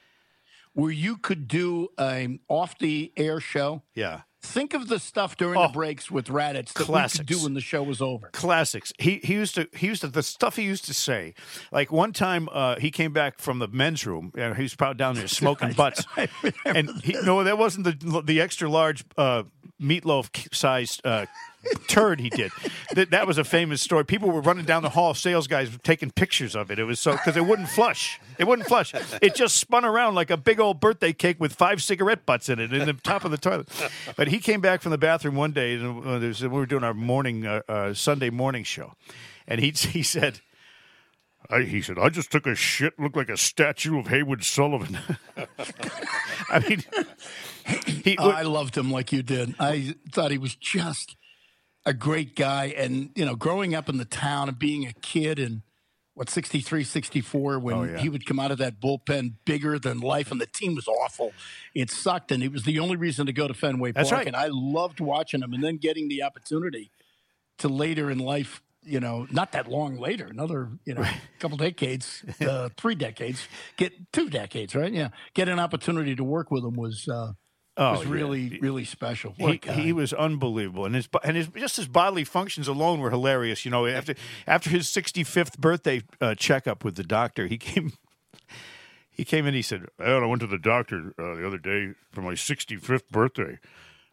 [0.73, 5.59] where you could do an off the air show, yeah, think of the stuff during
[5.59, 5.67] Oh.
[5.67, 7.19] the breaks with Radatz that we Classics.
[7.19, 8.29] could do when the show was over.
[8.33, 8.93] classics.
[8.99, 11.35] He he used to he used to the stuff he used to say.
[11.73, 14.33] Like one time, uh, he came back from the men's room.
[14.37, 16.05] and he was probably down there smoking butts,
[16.65, 19.45] and he, no, that wasn't the the extra large uh,
[19.81, 21.01] meatloaf sized.
[21.05, 21.27] Uh,
[21.89, 22.51] turd he did.
[22.95, 24.05] That, that was a famous story.
[24.05, 26.79] People were running down the hall sales guys taking pictures of it.
[26.79, 28.21] It was so because it wouldn't flush.
[28.39, 28.93] It wouldn't flush.
[29.23, 32.59] It just spun around like a big old birthday cake with five cigarette butts in
[32.59, 33.69] it in the top of the toilet.
[34.17, 36.95] But he came back from the bathroom one day and uh, we were doing our
[36.95, 38.95] morning uh, uh, sunday morning show.
[39.47, 40.41] And he, he said
[41.51, 44.99] I, he said, I just took a shit, looked like a statue of Haywood Sullivan.
[46.49, 46.83] I mean,
[47.87, 49.55] he, Oh, I loved him like you did.
[49.59, 51.17] I thought he was just
[51.87, 52.67] a great guy.
[52.77, 55.63] And, you know, growing up in the town and being a kid and
[56.15, 57.99] what, 63, 64, when Oh, yeah.
[57.99, 61.33] he would come out of that bullpen bigger than life and the team was awful.
[61.75, 62.31] It sucked.
[62.31, 64.19] And it was the only reason to go to Fenway That's Park.
[64.21, 64.27] right.
[64.29, 66.91] And I loved watching him and then getting the opportunity
[67.59, 68.63] to later in life.
[68.87, 71.07] You know, not that long later, another you know,
[71.39, 74.93] couple decades, uh, three decades, get two decades, right?
[74.93, 77.33] Yeah, get an opportunity to work with him was uh,
[77.77, 78.13] Oh, was yeah.
[78.13, 79.35] really, really special.
[79.37, 83.11] What he, he was unbelievable, and his and his just his bodily functions alone were
[83.11, 83.65] hilarious.
[83.65, 84.15] You know, after
[84.47, 87.93] after his 65th birthday uh, checkup with the doctor, he came.
[89.11, 89.55] He came in.
[89.55, 93.09] He said, "Well, I went to the doctor uh, the other day for my 65th
[93.11, 93.59] birthday."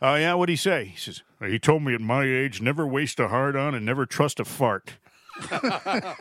[0.02, 0.86] Oh yeah, what'd he say?
[0.86, 4.06] He says, "He told me at my age, never waste a hard on and never
[4.06, 4.98] trust a fart."
[5.52, 6.16] I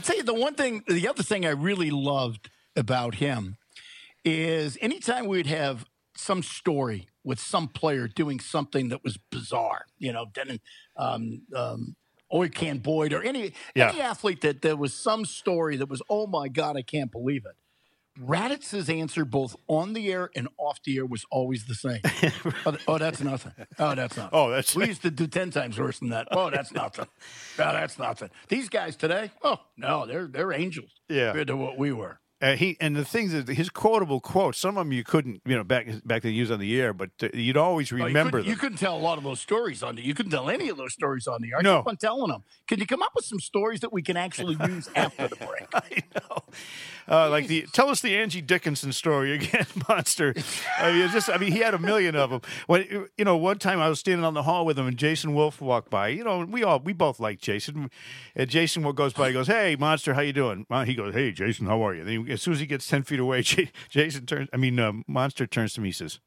[0.00, 3.56] tell you, the one thing, the other thing I really loved about him
[4.28, 5.84] is anytime we'd have
[6.16, 10.60] some story with some player doing something that was bizarre, you know, Denon,
[10.96, 11.96] um, um,
[12.32, 13.90] Oil Can Boyd, or any Yeah.
[13.90, 17.44] any athlete that there was some story that was, oh my god, I can't believe
[17.46, 17.56] it.
[18.20, 22.00] Radatz's answer, both on the air and off the air, was always the same.
[22.66, 23.52] oh, oh, that's nothing.
[23.78, 24.30] Oh, that's nothing.
[24.32, 26.26] Oh, that's- we used to do ten times worse than that.
[26.32, 27.06] Oh, that's nothing.
[27.58, 28.30] No, that's nothing.
[28.48, 31.26] These guys today, oh no, they're they're angels Yeah.
[31.28, 32.18] compared to what we were.
[32.40, 35.56] Uh, he and the things that his quotable quotes, some of them you couldn't, you
[35.56, 38.40] know, back back then use on the air, but uh, you'd always Oh, you remember
[38.40, 38.48] them.
[38.48, 40.02] You couldn't tell a lot of those stories on the.
[40.02, 41.58] You couldn't tell any of those stories on the air.
[41.58, 41.78] I No.
[41.80, 42.44] keep on telling them.
[42.68, 45.66] Can you come up with some stories that we can actually use after the break?
[45.74, 46.38] I know.
[47.10, 50.34] Uh, like the tell us the Angie Dickinson story again, monster.
[50.78, 52.42] I mean, just I mean, he had a million of them.
[52.66, 55.34] When you know, one time I was standing on the hall with him, and Jason
[55.34, 56.08] Wolf walked by.
[56.08, 57.90] You know, we all we both like Jason.
[58.36, 61.66] And Jason goes by, he goes, "Hey, monster, how you doing?" He goes, "Hey, Jason,
[61.66, 64.26] how are you?" Then he, as soon as he gets ten feet away, J- Jason
[64.26, 64.48] turns.
[64.52, 66.20] I mean, uh, monster turns to me, and says.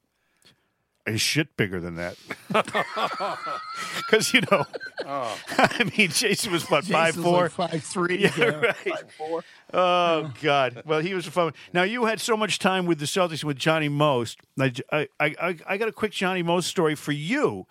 [1.08, 2.16] Is shit bigger than that?
[3.96, 4.66] Because you know,
[5.08, 8.76] I mean, Jason was what five Jason's four, like five three, Yeah, yeah, right.
[8.76, 9.44] five four.
[9.74, 10.84] Oh God!
[10.86, 11.54] Well, he was a fun.
[11.74, 14.40] Now you had so much time with the Celtics with Johnny Most.
[14.60, 17.66] I, I, I, I got a quick Johnny Most story for you.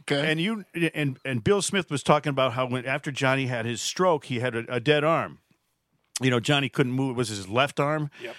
[0.00, 0.30] Okay.
[0.30, 3.80] And you and and Bill Smith was talking about how when after Johnny had his
[3.80, 5.38] stroke, he had a, a dead arm.
[6.22, 7.10] You know, Johnny couldn't move.
[7.10, 8.10] It was his left arm.
[8.22, 8.32] Yeah.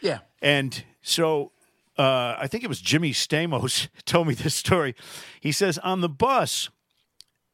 [0.00, 1.52] Yeah and so
[1.98, 4.94] uh, I think it was Jimmy Stamos told me this story.
[5.40, 6.68] He says on the bus,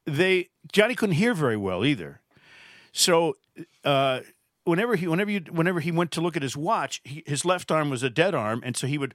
[0.06, 2.20] they Johnny couldn't hear very well either.
[2.92, 3.37] So
[3.84, 4.20] uh,
[4.64, 7.70] whenever he whenever you whenever he went to look at his watch, he, his left
[7.70, 9.14] arm was a dead arm, and so he would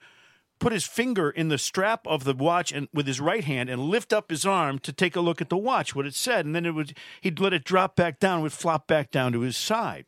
[0.60, 3.84] put his finger in the strap of the watch and with his right hand and
[3.84, 6.54] lift up his arm to take a look at the watch, what it said, and
[6.54, 9.56] then it would he'd let it drop back down, would flop back down to his
[9.56, 10.06] side.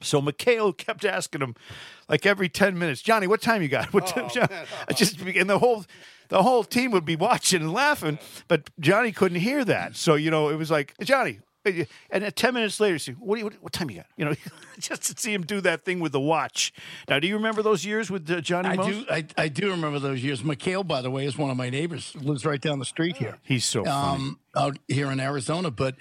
[0.00, 1.54] So McHale kept asking him,
[2.08, 3.92] like every ten minutes, Johnny, what time you got?
[3.92, 4.28] What time?
[4.88, 5.84] I just and the whole
[6.28, 9.96] the whole team would be watching and laughing, but Johnny couldn't hear that.
[9.96, 11.40] So you know, it was like Johnny.
[12.10, 14.06] And ten minutes later, see, what, what, what time you got?
[14.16, 14.34] You know,
[14.78, 16.72] just to see him do that thing with the watch.
[17.10, 18.70] Now, do you remember those years with uh, Johnny?
[18.70, 18.88] I Most?
[18.88, 19.04] do.
[19.10, 20.40] I, I do remember those years.
[20.42, 22.14] McHale, by the way, is one of my neighbors.
[22.16, 23.36] Lives right down the street here.
[23.42, 24.22] He's so funny.
[24.24, 25.70] um, out here in Arizona.
[25.70, 25.96] But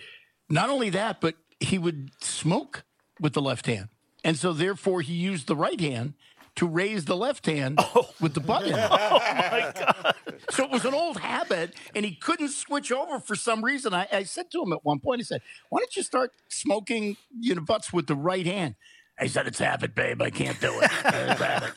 [0.49, 2.83] not only that, but he would smoke
[3.19, 3.89] with the left hand,
[4.23, 6.13] and so therefore he used the right hand
[6.57, 7.79] to raise the left hand
[8.21, 8.73] with the button.
[8.75, 10.15] oh my god!
[10.49, 13.93] So it was an old habit, and he couldn't switch over for some reason.
[13.93, 17.17] I, I said to him at one point, I said, "Why don't you start smoking
[17.39, 18.75] you know butts with the right hand?"
[19.19, 20.21] I said, "It's habit, babe.
[20.21, 20.91] I can't do it.
[21.05, 21.73] It's habit."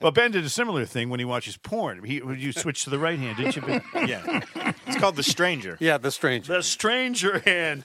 [0.00, 2.04] Well, Ben did a similar thing when he watches porn.
[2.04, 3.62] He you switch to the right hand, didn't you?
[3.62, 3.82] Ben?
[4.08, 4.40] Yeah.
[4.86, 5.76] It's called The Stranger.
[5.80, 6.54] Yeah, the Stranger.
[6.54, 7.84] The stranger hand.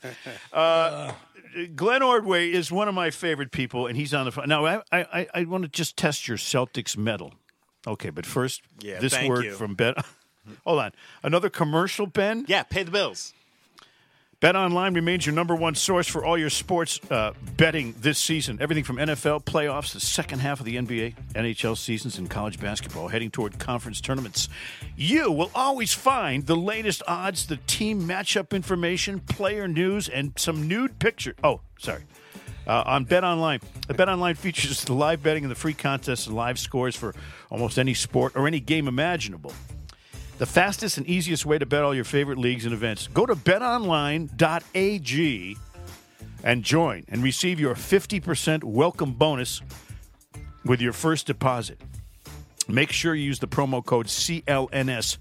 [0.51, 1.13] Uh,
[1.75, 4.47] Glenn Ordway is one of my favorite people, and he's on the phone.
[4.49, 7.33] Now, I, I, I want to just test your Celtics metal.
[7.85, 9.51] Okay, but first, Yeah, this word you.
[9.53, 9.93] from Ben.
[10.65, 10.91] Hold on.
[11.21, 12.45] Another commercial, Ben?
[12.47, 13.33] Yeah, pay the bills.
[14.43, 18.57] Bet Online remains your number one source for all your sports uh, betting this season.
[18.59, 23.07] Everything from NFL playoffs, the second half of the NBA, NHL seasons, and college basketball,
[23.07, 24.49] heading toward conference tournaments.
[24.97, 30.67] You will always find the latest odds, the team matchup information, player news, and some
[30.67, 31.35] nude picture.
[31.41, 32.03] Oh, sorry.
[32.67, 33.61] Uh, on Bet Online.
[33.87, 37.15] Bet Online features the live betting and the free contests and live scores for
[37.49, 39.53] almost any sport or any game imaginable.
[40.39, 43.07] The fastest and easiest way to bet all your favorite leagues and events.
[43.07, 44.27] Go to betonline.ag
[46.43, 49.61] and join and receive your 50% welcome bonus
[50.65, 51.79] with your first deposit.
[52.67, 55.19] Make sure you use the promo code CLNS50.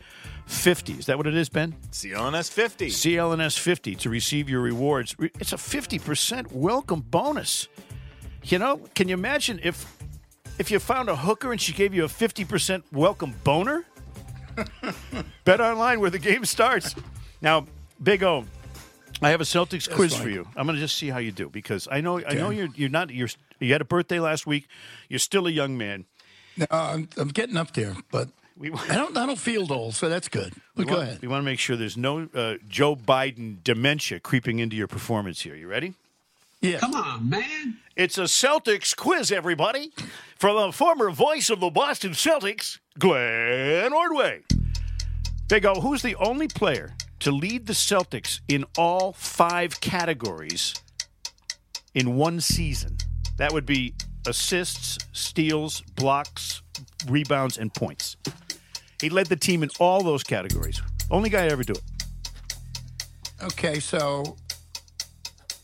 [0.99, 1.75] Is that what it is, Ben?
[1.91, 2.87] CLNS 50.
[2.89, 5.15] CLNS50 to receive your rewards.
[5.21, 7.69] It's a 50% welcome bonus.
[8.45, 9.87] You know, can you imagine if
[10.59, 13.85] if you found a hooker and she gave you a 50% welcome boner?
[15.45, 16.95] Bet online where the game starts.
[17.41, 17.67] Now,
[18.03, 18.45] Big O,
[19.21, 20.47] I have a Celtics quiz for you.
[20.57, 22.89] I'm going to just see how you do because I know I know you're you're
[22.89, 23.29] not you're
[23.61, 24.69] you had a birthday last week.
[25.09, 26.07] You're still a young man.
[26.57, 29.17] No, I'm, I'm getting up there, but We- I don't.
[29.17, 30.53] I don't feel old, so that's good.
[30.75, 31.23] But go want, ahead.
[31.23, 35.41] We want to make sure there's no uh, Joe Biden dementia creeping into your performance
[35.41, 35.55] here.
[35.55, 35.95] You ready?
[36.61, 36.79] Yeah.
[36.79, 37.79] Come on, man.
[37.97, 39.93] It's a Celtics quiz, everybody.
[40.37, 44.43] From the former voice of the Boston Celtics, Glenn Ordway.
[45.49, 50.75] They go, who's the only player to lead the Celtics in all five categories
[51.95, 52.97] in one season?
[53.39, 53.95] That would be
[54.27, 56.63] assists, steals, blocks,
[57.09, 58.17] rebounds, and points.
[59.01, 60.81] He led the team in all those categories.
[61.11, 61.83] Only guy to ever do it.
[63.43, 64.37] Okay, so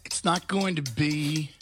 [0.04, 1.52] it's not going to be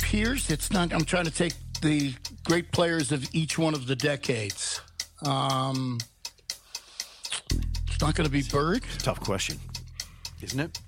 [0.00, 0.50] Pierce.
[0.50, 0.92] It's not.
[0.92, 4.80] I'm trying to take the great players of each one of the decades.
[5.24, 5.98] Um,
[7.86, 8.82] it's not going to be Bird.
[8.98, 9.58] Tough question,
[10.42, 10.78] isn't it?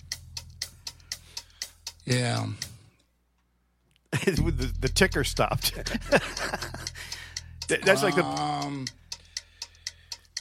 [2.05, 2.47] Yeah.
[4.25, 5.75] the, the ticker stopped.
[7.69, 8.85] That- That's like the Um,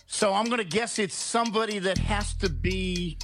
[0.08, 3.18] so I'm going to guess it's somebody that has to be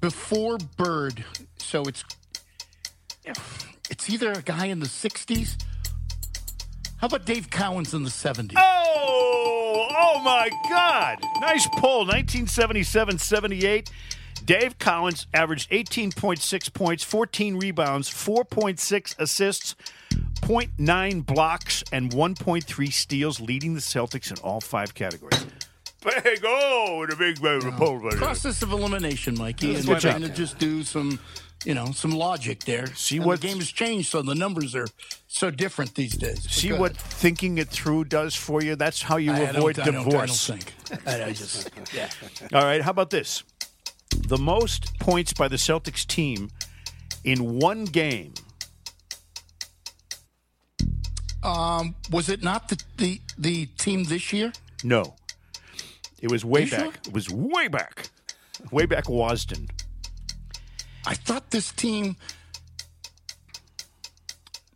[0.00, 1.24] before Bird.
[1.58, 2.04] So it's
[3.90, 5.56] it's either a guy in the 60s.
[7.02, 8.54] How about Dave Cowens in the 70s?
[8.56, 11.18] Oh, oh my God.
[11.40, 12.06] Nice pull.
[12.06, 13.90] 1977 78.
[14.44, 19.74] Dave Cowens averaged 18.6 points, 14 rebounds, 4.6 assists,
[20.42, 25.44] 0.9 blocks, and 1.3 steals, leading the Celtics in all five categories.
[26.04, 27.98] Big oh, the big baby pull.
[28.12, 29.74] Process of elimination, Mikey.
[29.74, 30.12] And Good we're job.
[30.12, 31.18] trying to just do some,
[31.64, 32.86] you know, some logic there.
[32.94, 34.88] See And what- the game has changed, so the numbers are
[35.28, 36.40] so different these days.
[36.42, 37.02] But See what ahead.
[37.02, 38.76] thinking it through does for you?
[38.76, 40.50] That's how you I- I avoid don't- I don't- divorce.
[40.50, 41.06] I don't think.
[41.06, 42.08] I, I just, yeah.
[42.52, 43.42] All right, how about this?
[44.28, 46.50] The most points by the Celtics team
[47.24, 48.34] in one game.
[51.42, 54.52] Um, was it not the, the the team this year?
[54.84, 55.14] No.
[56.20, 56.80] It was way back.
[56.80, 56.92] sure?
[57.06, 58.10] It was way back.
[58.70, 59.68] Way back Wasden.
[61.06, 62.16] I thought this team.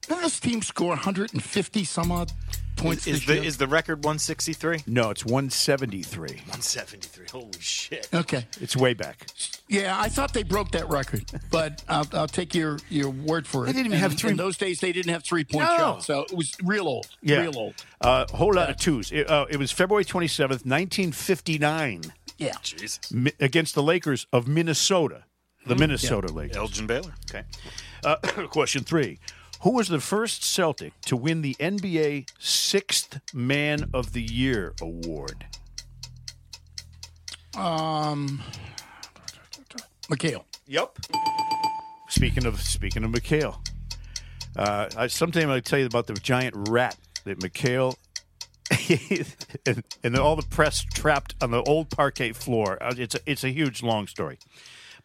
[0.09, 2.31] Didn't this team score 150 some odd
[2.77, 3.45] points Is this the year?
[3.45, 4.83] is the record 163?
[4.87, 6.29] No, it's 173.
[6.29, 7.27] 173.
[7.33, 8.09] Holy shit.
[8.15, 8.47] okay.
[8.61, 9.27] It's way back.
[9.69, 13.65] Yeah, I thought they broke that record, but I'll, I'll take your, your word for
[13.65, 13.67] it.
[13.67, 15.77] They didn't even And have three- In those days, they didn't have three point No.
[15.77, 17.09] shots, so it was real old.
[17.21, 17.41] Yeah.
[17.41, 17.75] Real old.
[18.01, 19.11] A whole lot of twos.
[19.11, 22.03] It, uh, it was February 27th, 1959,
[22.39, 22.55] Yeah.
[22.63, 23.01] Jesus.
[23.11, 25.25] mi- against the Lakers of Minnesota.
[25.67, 26.57] The Minnesota Lakers.
[26.57, 27.15] Elgin Baylor.
[27.31, 27.45] Okay.
[28.05, 28.17] Uh,
[28.51, 29.19] question three.
[29.63, 35.47] Who was the first Celtic to win the NBA Sixth Man of the Year award?
[37.57, 38.43] Um,
[40.11, 40.45] McHale.
[40.67, 40.99] Yep.
[42.09, 43.57] Speaking of speaking of McHale,
[44.57, 47.97] uh, I, sometime I'll tell you about the giant rat that McHale
[49.67, 52.83] and, and all the press trapped on the old parquet floor.
[52.83, 54.39] Uh, It's a, it's a huge long story,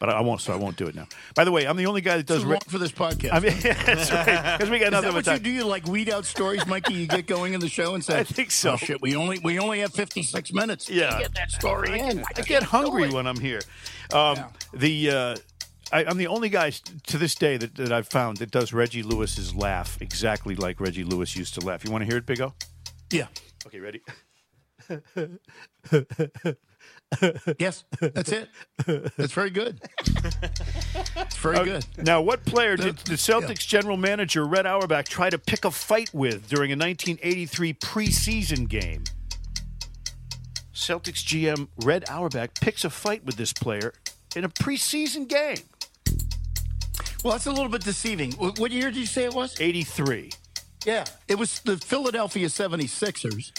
[0.02, 0.42] but I won't.
[0.42, 1.08] So I won't do it now.
[1.36, 2.42] By the way, I'm the only guy that does.
[2.42, 3.30] Too re- long for this podcast.
[3.32, 5.50] I mean, that's right because we got Is nothing that what but you do?
[5.52, 6.96] You like weed out stories, Mikey?
[6.96, 8.74] You get going in the show and say, I think so.
[8.74, 10.86] Oh, shit, we only we only have fifty six minutes.
[10.86, 11.20] to Yeah.
[11.20, 12.24] get that story in.
[12.36, 13.62] I get hungry when I'm here.
[14.12, 14.38] Um,
[14.74, 15.36] The uh,
[15.94, 19.04] I, I'm the only guy to this day that, that I've found that does Reggie
[19.04, 21.86] Lewis's laugh exactly like Reggie Lewis used to laugh.
[21.86, 22.54] You want to hear it, Big O?
[23.12, 23.28] Yeah.
[23.68, 24.02] Okay, ready?
[27.60, 28.50] Yes, that's it.
[28.86, 29.82] That's very good.
[31.18, 31.86] It's very uh, good.
[31.98, 36.14] Now, what player did the Celtics general manager Red Auerbach try to pick a fight
[36.14, 39.04] with during a 1983 preseason game?
[40.74, 43.94] Celtics GM Red Auerbach picks a fight with this player
[44.36, 45.64] in a preseason game.
[47.24, 48.32] Well, that's a little bit deceiving.
[48.34, 49.60] What year did you say it was?
[49.60, 50.32] 83.
[50.86, 51.06] Yeah.
[51.28, 53.52] It was the Philadelphia 76ers.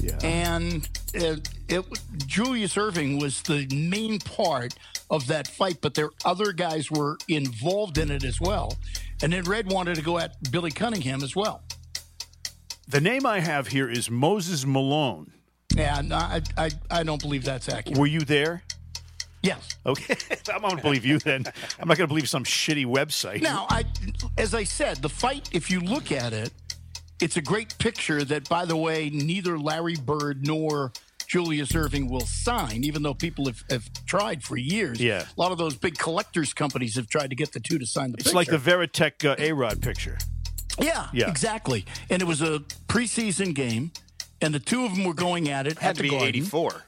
[0.00, 0.18] Yeah.
[0.22, 1.84] And it, it,
[2.26, 4.74] Julius Erving was the main part
[5.10, 8.76] of that fight, but there other guys were involved in it as well.
[9.22, 11.62] And then Red wanted to go at Billy Cunningham as well.
[12.88, 15.32] The name I have here is Moses Malone.
[15.76, 17.98] And I, I, I don't believe that's accurate.
[17.98, 18.62] Were you there?
[19.42, 19.68] Yes.
[19.86, 20.16] Okay.
[20.52, 21.44] I'm going to believe you then.
[21.78, 23.42] I'm not going to believe some shitty website.
[23.42, 23.84] Now, I,
[24.36, 26.52] as I said, the fight, if you look at it,
[27.20, 30.92] it's a great picture that, by the way, neither Larry Bird nor
[31.26, 35.00] Julius Erving will sign, even though people have, have tried for years.
[35.00, 35.24] Yeah.
[35.36, 38.10] A lot of those big collectors companies have tried to get the two to sign
[38.12, 38.30] the picture.
[38.36, 38.52] It's picture.
[38.54, 40.18] like the Veritech uh, A-Rod picture.
[40.80, 41.30] yeah, Yeah.
[41.30, 41.84] exactly.
[42.10, 43.92] And it was a preseason game,
[44.40, 46.28] and the two of them were going at it Had at to the be Garden.
[46.28, 46.82] 84.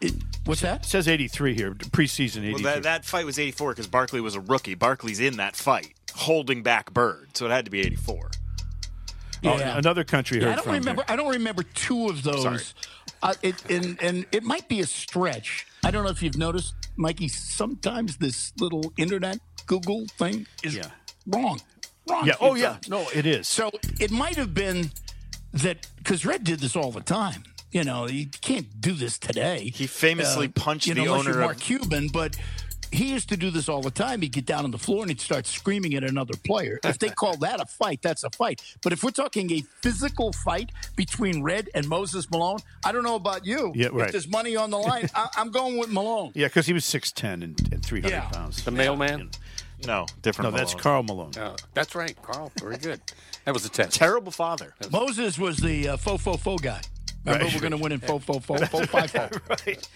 [0.00, 0.84] It- what's that?
[0.84, 2.52] It says 83 here, preseason 83.
[2.54, 4.74] Well, that, that fight was 84 because Barkley was a rookie.
[4.74, 8.30] Barkley's in that fight, holding back Bird, so it had to be 84.
[9.44, 9.78] Oh, Yeah.
[9.78, 11.02] another country Yeah, heard I don't remember.
[11.02, 11.12] here.
[11.12, 12.42] I don't remember two of those.
[12.42, 12.60] Sorry.
[13.22, 15.66] Uh, it, and and it might be a stretch.
[15.84, 17.28] I don't know if you've noticed, Mikey.
[17.28, 20.90] Sometimes this little internet Google thing is Yeah.
[21.26, 21.60] wrong.
[22.08, 22.26] Wrong.
[22.26, 22.34] Yeah.
[22.40, 22.70] Oh, yeah.
[22.70, 23.46] uh, No, it is.
[23.48, 23.70] So
[24.00, 24.90] it might have been
[25.52, 27.42] that because Red did this all the time.
[27.70, 29.70] You know, you can't do this today.
[29.74, 32.34] He famously punched you know, the owner Mark of- Cuban, but
[32.92, 34.20] he used to do this all the time.
[34.22, 36.78] He'd get down on the floor and he'd start screaming at another player.
[36.84, 38.62] If they call that a fight, that's a fight.
[38.82, 43.14] But if we're talking a physical fight between Red and Moses Malone, I don't know
[43.16, 43.72] about you.
[43.74, 44.06] Yeah, right.
[44.06, 46.32] If there's money on the line, I, I'm going with Malone.
[46.34, 48.28] Yeah, because he was 6'10 and, and 300 Yeah.
[48.30, 48.64] pounds.
[48.64, 49.30] The mailman?
[49.86, 50.50] No, different.
[50.52, 51.30] No, that's Karl Malone.
[51.38, 52.50] Oh, that's right, Karl.
[52.60, 53.00] Very good.
[53.44, 53.94] That was a test.
[53.94, 54.74] Terrible father.
[54.90, 56.80] Moses was the uh, faux faux faux guy.
[57.24, 57.54] Remember, Right.
[57.54, 59.38] we're going to win in faux faux faux faux five faux.
[59.66, 59.88] right.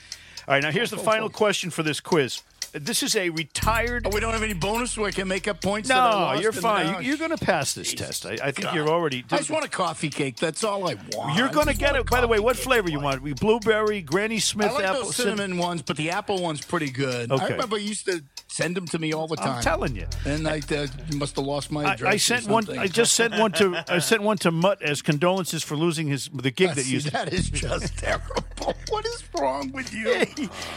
[0.47, 2.43] All right, now here's the final question for this quiz.
[2.75, 4.07] This is a retired.
[4.07, 5.91] Oh, we don't have any bonus so I can make up points.
[5.91, 7.03] I No, you're fine.
[7.03, 8.25] You- You're going to pass this test.
[8.25, 9.25] I, I think you're already.
[9.31, 10.37] I just want a coffee cake.
[10.37, 11.37] That's all I want.
[11.37, 12.09] You're going to get it.
[12.09, 13.20] By the way, what flavor you want?
[13.23, 16.64] We Blueberry, Granny Smith, I like apple, those cin- cinnamon ones, but the apple one's
[16.64, 17.31] pretty good.
[17.31, 17.45] Okay.
[17.45, 19.57] I remember you used to send them to me all the time.
[19.57, 20.07] I'm telling you.
[20.27, 22.13] And I uh, must have lost my address.
[22.13, 22.79] I or sent one.
[22.79, 23.83] I just sent one to.
[23.89, 27.01] I sent one to Mutt as condolences for losing his the gig that you.
[27.01, 28.45] that is just terrible.
[28.91, 30.13] What is wrong with you?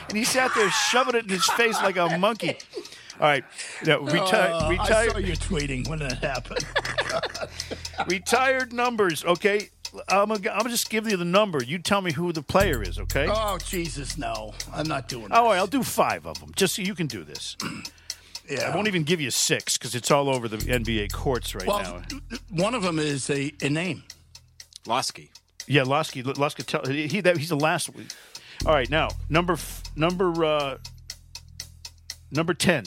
[0.10, 2.58] and he sat there shoving it in his face like a monkey.
[3.20, 3.44] All right,
[3.86, 6.66] now, reti- Uh, I saw you tweeting when that happened.
[8.08, 9.24] retired numbers.
[9.24, 9.70] Okay,
[10.08, 11.64] I'm gonna, I'm gonna just give you the number.
[11.64, 13.00] You tell me who the player is.
[13.00, 13.28] Okay.
[13.30, 14.54] oh Jesus, no!
[14.74, 15.28] I'm not doing.
[15.32, 17.58] Oh, all right, I'll do five of them, just so you can do this.
[18.50, 18.70] yeah.
[18.72, 22.02] I won't even give you six because it's all over the NBA courts right well,
[22.12, 22.38] now.
[22.50, 24.04] one of them is a, a name.
[24.86, 25.30] Losky.
[25.68, 26.22] Yeah, Lasky.
[26.24, 26.64] Lasky.
[26.64, 28.08] Tell he he- that he's the last one.
[28.66, 29.58] All right, now number
[29.96, 30.78] number uh,
[32.32, 32.86] number ten.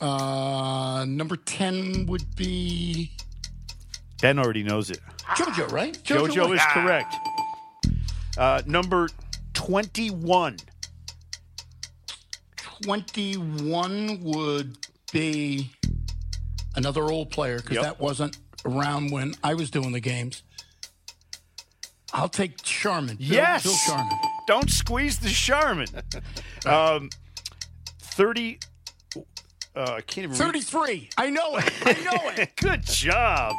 [0.00, 3.12] Uh, number ten would be
[4.20, 5.00] Ben already knows it.
[5.36, 5.94] JoJo, right?
[6.04, 6.54] JoJo White.
[6.56, 7.14] is correct.
[8.38, 9.08] Uh, number
[9.52, 10.56] twenty-one.
[12.82, 14.76] 21 would
[15.12, 15.70] be
[16.74, 17.82] another old player because Yep.
[17.84, 20.42] that wasn't around when I was doing the games.
[22.12, 23.16] I'll take Sharman.
[23.16, 23.62] Bill- Yes.
[23.62, 24.18] Bill Sharman.
[24.46, 25.88] Don't squeeze the Charmin.
[26.66, 27.10] um,
[28.00, 28.58] thirty.
[29.76, 30.30] Uh, I can't even.
[30.30, 31.08] read- 33.
[31.16, 31.72] I know it.
[31.84, 32.56] I know it.
[32.60, 33.54] Good job.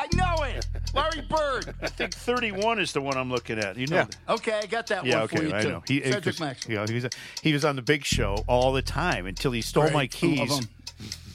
[0.00, 0.66] I know it.
[0.94, 1.74] Larry Bird.
[1.82, 3.76] I think 31 is the one I'm looking at.
[3.76, 3.96] You know.
[3.96, 4.06] Yeah.
[4.34, 5.68] Okay, I got that Yeah, one for okay, you I too.
[5.68, 5.82] know.
[5.86, 6.72] He, Cedric Maxwell.
[6.72, 7.06] you know, he was
[7.42, 10.38] he was on the Big Show all the time until he stole my keys.
[10.50, 10.68] Love him.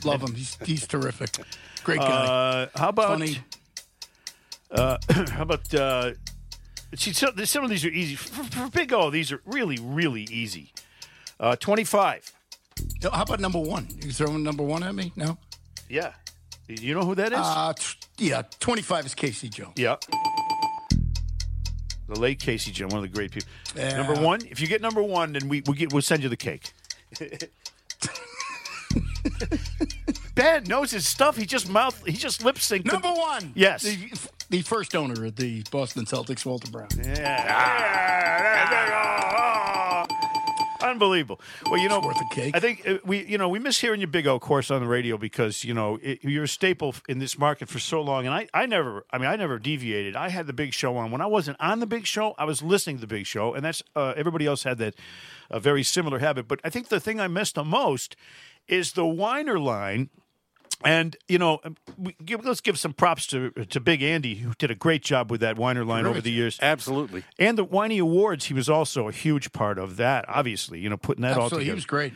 [0.03, 0.33] Love him.
[0.35, 1.29] He's, he's terrific.
[1.83, 2.05] Great guy.
[2.05, 3.37] Uh, how about Funny.
[4.71, 4.97] uh,
[5.31, 6.11] how about uh,
[6.95, 9.09] see some, some of these are easy for, for Big O.
[9.11, 10.73] These are really really easy.
[11.39, 12.31] Uh, 25.
[13.03, 13.87] How about number one?
[14.01, 15.11] You throwing number one at me?
[15.15, 15.37] No.
[15.89, 16.13] Yeah.
[16.67, 17.39] You know who that is?
[17.39, 19.49] Uh, t- yeah, 25 is K.C.
[19.49, 19.73] Jones.
[19.75, 19.95] yeah.
[22.07, 22.71] The late K.C.
[22.71, 23.49] Jones, one of the great people.
[23.75, 23.97] Yeah.
[23.97, 24.41] Number one.
[24.49, 26.71] If you get number one, then we we get we'll send you the cake.
[30.35, 31.37] Ben knows his stuff.
[31.37, 32.05] He just mouth.
[32.05, 32.85] He just lip synced.
[32.85, 33.53] Number one.
[33.55, 33.83] Yes.
[33.83, 36.89] The, the first owner of the Boston Celtics, Walter Brown.
[36.97, 37.13] Yeah.
[38.69, 38.75] Yeah,
[40.95, 41.41] Unbelievable.
[41.69, 42.55] Well, you know, worth a cake.
[42.55, 44.87] I think uh, we, you know, we miss hearing your big O course on the
[44.87, 48.33] radio because you know it, you're a staple in this market for so long, and
[48.33, 50.15] I, I never, I mean, I never deviated.
[50.15, 52.33] I had the big show on when I wasn't on the big show.
[52.37, 54.95] I was listening to the big show, and that's uh, everybody else had that
[55.49, 56.47] a very similar habit.
[56.47, 58.15] But I think the thing I missed the most
[58.69, 60.09] is the Whiner line.
[60.85, 64.53] And you know, um, we, give, let's give some props to to Big Andy, who
[64.57, 66.59] did a great job with that Whiner line over the years.
[66.61, 67.23] Absolutely.
[67.39, 70.25] And the Whiny Awards, he was also a huge part of that.
[70.29, 71.65] Obviously, you know, putting that all together.
[71.65, 72.13] He was great.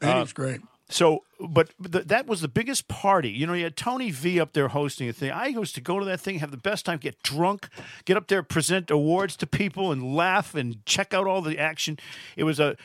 [0.00, 0.60] He Uh, was great.
[0.88, 3.30] So, but the, that was the biggest party.
[3.30, 5.30] You know, you had Tony V up there hosting a thing.
[5.30, 7.68] I used to go to that thing, have the best time, get drunk,
[8.04, 11.98] get up there, present awards to people, and laugh and check out all the action.
[12.36, 12.76] It was a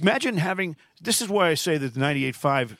[0.00, 0.76] imagine having.
[1.02, 2.76] This is why I say that the 98.5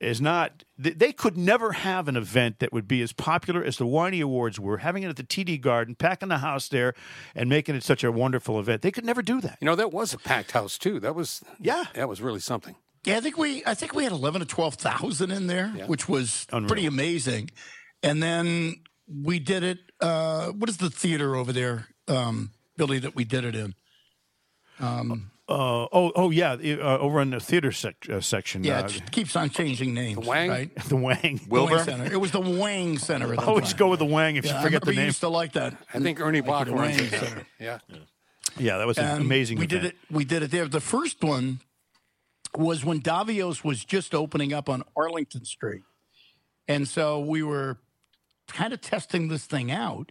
[0.00, 0.64] is not.
[0.78, 4.20] They they could never have an event that would be as popular as the Winey
[4.22, 4.78] Awards were.
[4.78, 6.94] Having it at the TD Garden, packing the house there,
[7.34, 8.82] and making it such a wonderful event.
[8.82, 9.58] They could never do that.
[9.60, 11.00] You know, that was a packed house too.
[11.00, 11.84] That was Yeah.
[11.94, 12.76] that was really something.
[13.04, 16.08] Yeah, I think we I think we had eleven to twelve thousand in there, which
[16.08, 16.68] was Unreal.
[16.68, 17.50] pretty amazing.
[18.02, 18.76] And then
[19.06, 19.78] we did it.
[20.00, 22.98] Uh, what is the theater over there, um, Billy?
[22.98, 23.74] That we did it in?
[25.50, 28.62] Uh, oh, oh yeah, uh, over in the theater sec- uh, section.
[28.62, 30.14] Yeah, uh, it keeps on changing names.
[30.22, 30.48] The Wang?
[30.48, 30.74] right?
[30.88, 31.40] the Wang.
[31.48, 32.04] The Wang Center.
[32.12, 33.32] It was the Wang Center.
[33.32, 33.76] At the Always time.
[33.78, 35.06] go with the Wang if Yeah, you I forget the name.
[35.06, 35.74] used to like that.
[35.92, 37.10] I think Ernie Boch the runs Wang it.
[37.10, 37.46] Center.
[37.58, 37.78] Yeah.
[38.58, 39.58] Yeah, that was an And amazing.
[39.58, 39.82] We event.
[39.82, 39.96] did it.
[40.10, 40.68] We did it there.
[40.68, 41.60] The first one
[42.56, 45.82] was when Davios was just opening up on Arlington Street,
[46.68, 47.78] and so we were
[48.48, 50.10] kind of testing this thing out.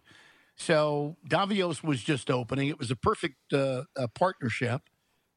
[0.55, 2.67] So Davios was just opening.
[2.69, 4.81] It was a perfect uh, uh, partnership.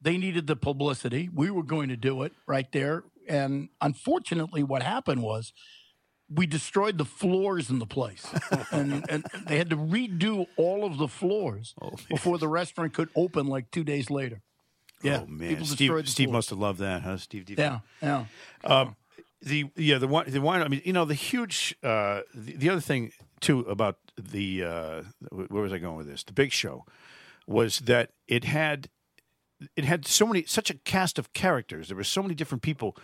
[0.03, 1.29] They needed the publicity.
[1.33, 3.05] We were going to do it right there.
[3.29, 5.53] And unfortunately, what happened was
[6.29, 8.27] we destroyed the floors in the place,
[8.73, 11.75] and, and they had to redo all of the floors
[12.09, 14.43] before the restaurant could open like two days later.
[15.03, 17.17] Yeah, Oh man, Steve, Steve must have loved that, huh?
[17.17, 17.45] Steve.
[17.45, 18.25] Deep- Yeah, yeah.
[19.45, 20.63] The yeah the wine the wine.
[20.63, 21.75] I mean, you know, the huge.
[21.83, 26.23] Uh, the, the other thing too about the uh, where was I going with this?
[26.23, 26.85] The big show
[27.49, 28.89] was that it had
[29.77, 31.89] it had so many such a cast of characters.
[31.89, 32.97] There were so many different people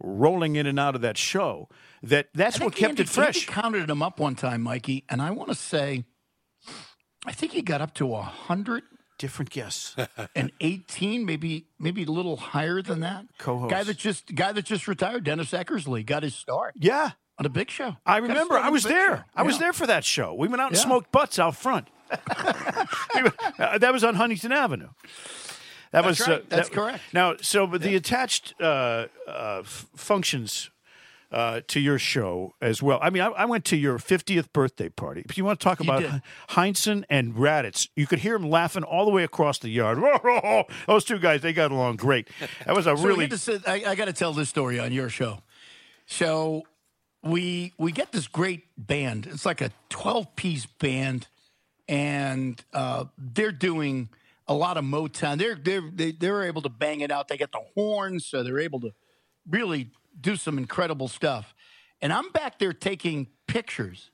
[0.00, 1.68] rolling in and out of that show
[2.02, 3.36] that that's what kept Andy- it fresh.
[3.48, 6.04] Andy counted them up one time, Mikey, and I want to say,
[7.26, 8.82] I think he got up to a hundred
[9.18, 9.96] different guests.
[10.34, 13.24] and eighteen, maybe maybe a little higher than that.
[13.38, 13.72] Co-hosts.
[13.72, 17.12] Guy that just guy that just retired, Dennis Eckersley, got his start yeah.
[17.38, 17.96] on a big show.
[18.04, 18.56] I remember.
[18.58, 19.16] I was there.
[19.16, 19.22] Show.
[19.34, 20.34] I was there for that show.
[20.34, 20.82] We went out and Yeah.
[20.84, 21.88] smoked butts out front.
[23.58, 24.88] Uh, that was on Huntington Avenue.
[25.92, 26.40] That That's was right.
[26.40, 27.02] uh, That's that- correct.
[27.12, 30.70] Now, so but the attached uh, uh, f- functions
[31.32, 32.98] uh, to your show as well.
[33.02, 35.22] I mean, I, I went to your 50th birthday party.
[35.28, 36.04] If you want to talk about.
[36.50, 39.98] Heinsohn and Radatz, you could hear them laughing all the way across the yard.
[40.86, 42.28] Those two guys, they got along great.
[42.64, 45.08] That was a So really to I, I got to tell this story on your
[45.08, 45.40] show.
[46.06, 46.62] So
[47.24, 49.26] we we get this great band.
[49.26, 51.26] It's like a twelve piece band,
[51.88, 54.10] and uh, they're doing
[54.48, 55.38] a lot of Motown.
[55.38, 57.28] They're they're they, they're able to bang it out.
[57.28, 58.92] They get the horns, so they're able to
[59.48, 59.90] really
[60.20, 61.54] do some incredible stuff.
[62.00, 64.10] And I'm back there taking pictures.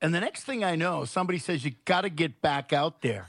[0.00, 3.28] And the next thing I know, somebody says, You got to get back out there.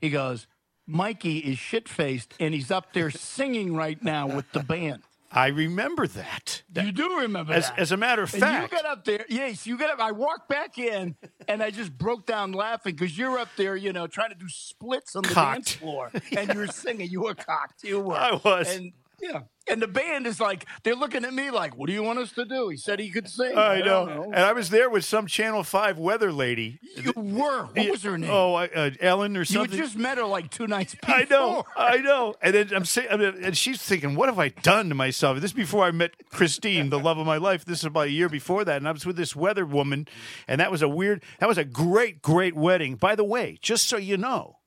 [0.00, 0.46] He goes,
[0.86, 5.02] Mikey is shit faced and he's up there singing right now with the band.
[5.34, 6.62] I remember that.
[6.74, 7.78] you do remember As, that.
[7.78, 9.26] as a matter of and fact, you got up there.
[9.28, 9.98] Yes, you got up.
[10.00, 11.16] I walked back in
[11.48, 14.48] and I just broke down laughing because you're up there, you know, trying to do
[14.48, 15.54] splits on the Cocked.
[15.56, 16.10] dance floor.
[16.36, 17.10] And you were singing.
[17.10, 17.82] You were cocked.
[17.84, 18.14] You were.
[18.16, 18.74] I was.
[18.74, 19.42] And Yeah.
[19.66, 22.32] And the band is like, they're looking at me like, what do you want us
[22.32, 22.68] to do?
[22.68, 23.56] He said he could sing.
[23.56, 24.06] I know.
[24.06, 26.78] don't And I was there with some Channel 5 weather lady.
[26.96, 27.64] You were.
[27.64, 28.30] What was her name?
[28.30, 29.70] Oh, I, uh, Ellen or something.
[29.70, 31.14] had just met her like two nights before.
[31.14, 32.34] I know, I know.
[32.42, 35.56] And then I'm saying, and she's thinking, "What have I done to myself?" This is
[35.56, 37.64] before I met Christine, the love of my life.
[37.64, 40.06] This is about a year before that, and I was with this weather woman,
[40.46, 41.22] and that was a weird.
[41.40, 42.96] That was a great, great wedding.
[42.96, 44.58] By the way, just so you know,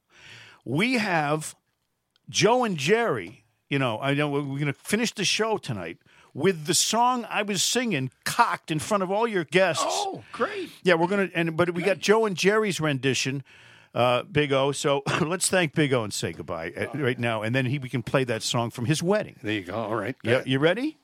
[0.66, 1.56] we have
[2.30, 3.46] Joe and Jerry.
[3.70, 5.98] You know, I know we're going to finish the show tonight
[6.34, 9.84] with the song I was singing cocked in front of all your guests.
[9.86, 10.70] Oh, great.
[10.84, 13.44] Yeah, we're gonna and but we got Joe and Jerry's rendition,
[13.96, 14.72] uh, Big O.
[14.72, 17.90] So let's thank Big O and say goodbye uh, right now, and then he we
[17.90, 19.36] can play that song from his wedding.
[19.42, 19.76] There you go.
[19.76, 20.16] All right.
[20.24, 20.98] Yeah, you ready?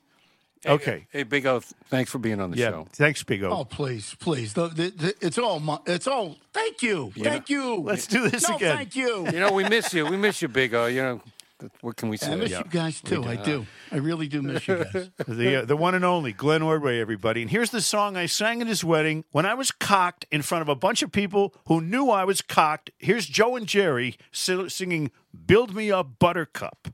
[0.65, 1.07] Okay.
[1.11, 1.59] Hey, Big O,
[1.89, 2.69] thanks for being on the Yeah.
[2.69, 2.87] show.
[2.93, 3.49] Thanks, Big O.
[3.49, 4.53] Oh, please, please.
[4.53, 5.59] The, the, the, it's all.
[5.59, 6.37] My, it's all.
[6.53, 7.11] Thank you.
[7.17, 7.81] Thank you.
[7.81, 8.77] Let's do this no, again.
[8.77, 9.25] Thank you.
[9.25, 10.05] You know, we miss you.
[10.05, 10.85] We miss you, Big O.
[10.85, 11.33] You know, th-
[11.81, 12.31] what can we say?
[12.33, 12.59] I miss Yeah.
[12.59, 13.23] you guys too.
[13.23, 13.65] I do.
[13.91, 15.09] I really do miss you guys.
[15.27, 17.41] the uh, the one and only Glenn Ordway, everybody.
[17.41, 20.61] And here's the song I sang at his wedding when I was cocked in front
[20.61, 22.91] of a bunch of people who knew I was cocked.
[22.99, 25.11] Here's Joe and Jerry singing
[25.45, 26.89] "Build Me Up, Buttercup."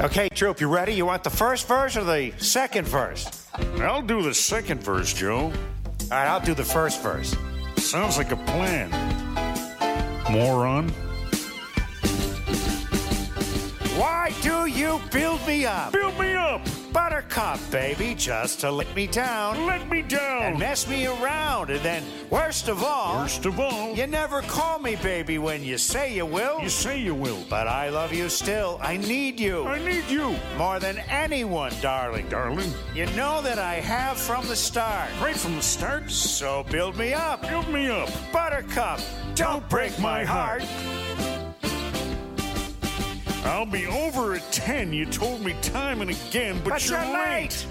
[0.00, 0.92] Okay, Troop, you ready?
[0.94, 3.46] You want the first verse or the second verse?
[3.80, 5.44] I'll do the second verse, Joe.
[5.44, 5.52] All
[6.10, 7.34] right, I'll do the first verse.
[7.76, 8.90] Sounds like a plan.
[10.32, 10.92] Moron.
[13.96, 15.92] Why do you build me up?
[15.92, 16.60] Build me up.
[16.92, 20.42] Buttercup, baby, just to let me down Let me down!
[20.42, 21.70] and mess me around.
[21.70, 25.76] And then, worst of all, Worst of all, you never call me baby when you
[25.78, 26.60] say you will.
[26.60, 27.44] you say you will.
[27.48, 28.78] But I love you still.
[28.82, 32.28] I need you I need you, more than anyone, darling.
[32.28, 32.72] darling.
[32.94, 35.08] You know that I have from the start.
[35.20, 38.08] Right from the start, So build me up, build me up.
[38.32, 39.00] Buttercup.
[39.36, 40.62] Don't break my heart.
[43.44, 44.92] I'll be over at 10.
[44.92, 47.66] You told me time and again, but, But you're late.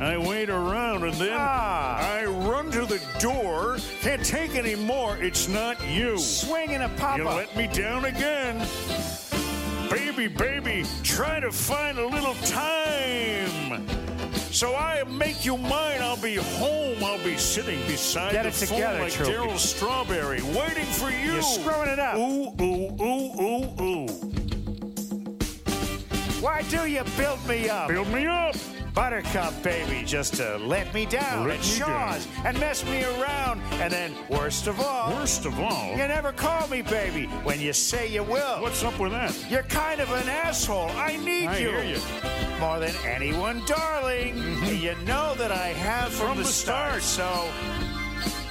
[0.00, 1.98] I wait around and then Ah.
[2.18, 3.78] I run to the door.
[4.00, 5.16] Can't take any more.
[5.18, 6.18] It's not you.
[6.18, 7.18] Swinging a papa.
[7.22, 8.66] You let me down again.
[9.90, 13.86] Baby, baby, try to find a little time.
[14.50, 16.00] So I make you mine.
[16.02, 17.02] I'll be home.
[17.02, 19.12] I'll be sitting beside Get the phone together, like.
[19.12, 21.32] Darryl Strawberry, waiting for you.
[21.34, 22.16] You're screwing it up.
[22.16, 24.41] Ooh, ooh, ooh, ooh, ooh.
[26.42, 27.86] Why do you build me up?
[27.86, 28.56] Build me up.
[28.94, 33.60] Buttercup, baby, just to let me down Let at Shaw's and mess me around.
[33.74, 37.72] And then, worst of all, Worst of all, you never call me baby when you
[37.72, 38.60] say you will.
[38.60, 39.32] what's up with that?
[39.48, 40.90] You're kind of an asshole.
[40.90, 41.70] I need I you.
[41.70, 42.00] hear you.
[42.58, 44.34] More than anyone, darling.
[44.34, 44.84] Mm-hmm.
[44.84, 47.02] You know that I have from, From the, the start.
[47.02, 47.48] So,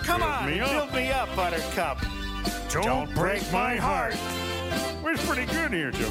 [0.03, 1.99] come Build on, me build me up, Buttercup.
[2.69, 4.15] Don't, break my heart.
[5.03, 6.09] We're pretty good here, Joe.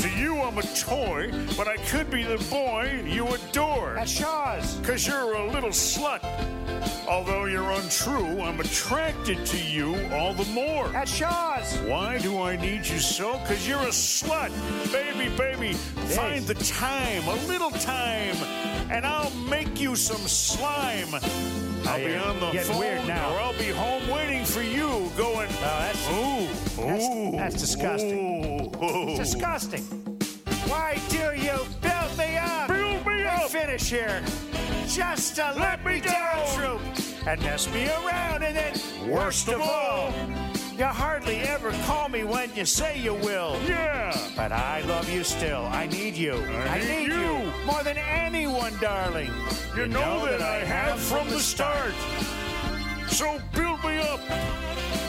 [0.00, 3.98] To you, I'm a toy, but I could be the boy you adore.
[3.98, 4.80] At Shaw's.
[4.82, 6.24] Cause you're a little slut.
[7.06, 10.86] Although you're untrue, I'm attracted to you all the more.
[10.96, 11.76] At Shaw's.
[11.80, 13.32] Why do I need you so?
[13.44, 14.50] Cause you're a slut.
[14.90, 18.36] Baby, baby, find the time, a little time,
[18.90, 21.69] and I'll make you some slime.
[21.86, 23.34] I'll be on the getting phone, weird now.
[23.34, 28.72] or I'll be home waiting for you, going, oh, that's- ooh, that's- ooh, that's disgusting.
[28.82, 29.16] ooh, ooh.
[29.16, 29.82] Disgusting.
[30.66, 32.68] Why do you build me up?
[32.68, 33.50] Build me up.
[33.50, 34.22] finish here.
[34.86, 36.46] Just to let, me down.
[36.56, 36.80] troop.
[37.26, 38.42] And mess me around.
[38.42, 40.12] And then, Worst of all,
[40.80, 43.54] you hardly ever call me when you say you will.
[43.68, 44.16] yeah.
[44.34, 45.66] But I love you still.
[45.66, 46.32] I need you.
[46.32, 47.52] I need you.
[47.66, 49.30] more than anyone, darling.
[49.76, 51.92] You know that I have from the start.
[53.08, 54.20] So build me up,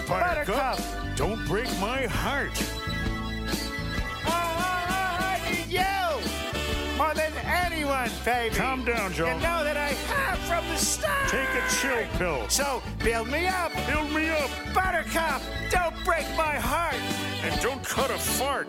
[0.10, 0.78] Buttercup.
[1.16, 2.81] Don't break my heart.
[6.98, 8.56] More than anyone, baby.
[8.56, 9.26] Calm down, Joe.
[9.28, 11.30] You know that I have from the start.
[11.30, 12.50] Take a chill pill.
[12.50, 15.42] So build me up, Build me up Buttercup.
[15.70, 16.96] Don't break my heart.
[17.44, 18.68] and don't cut a fart.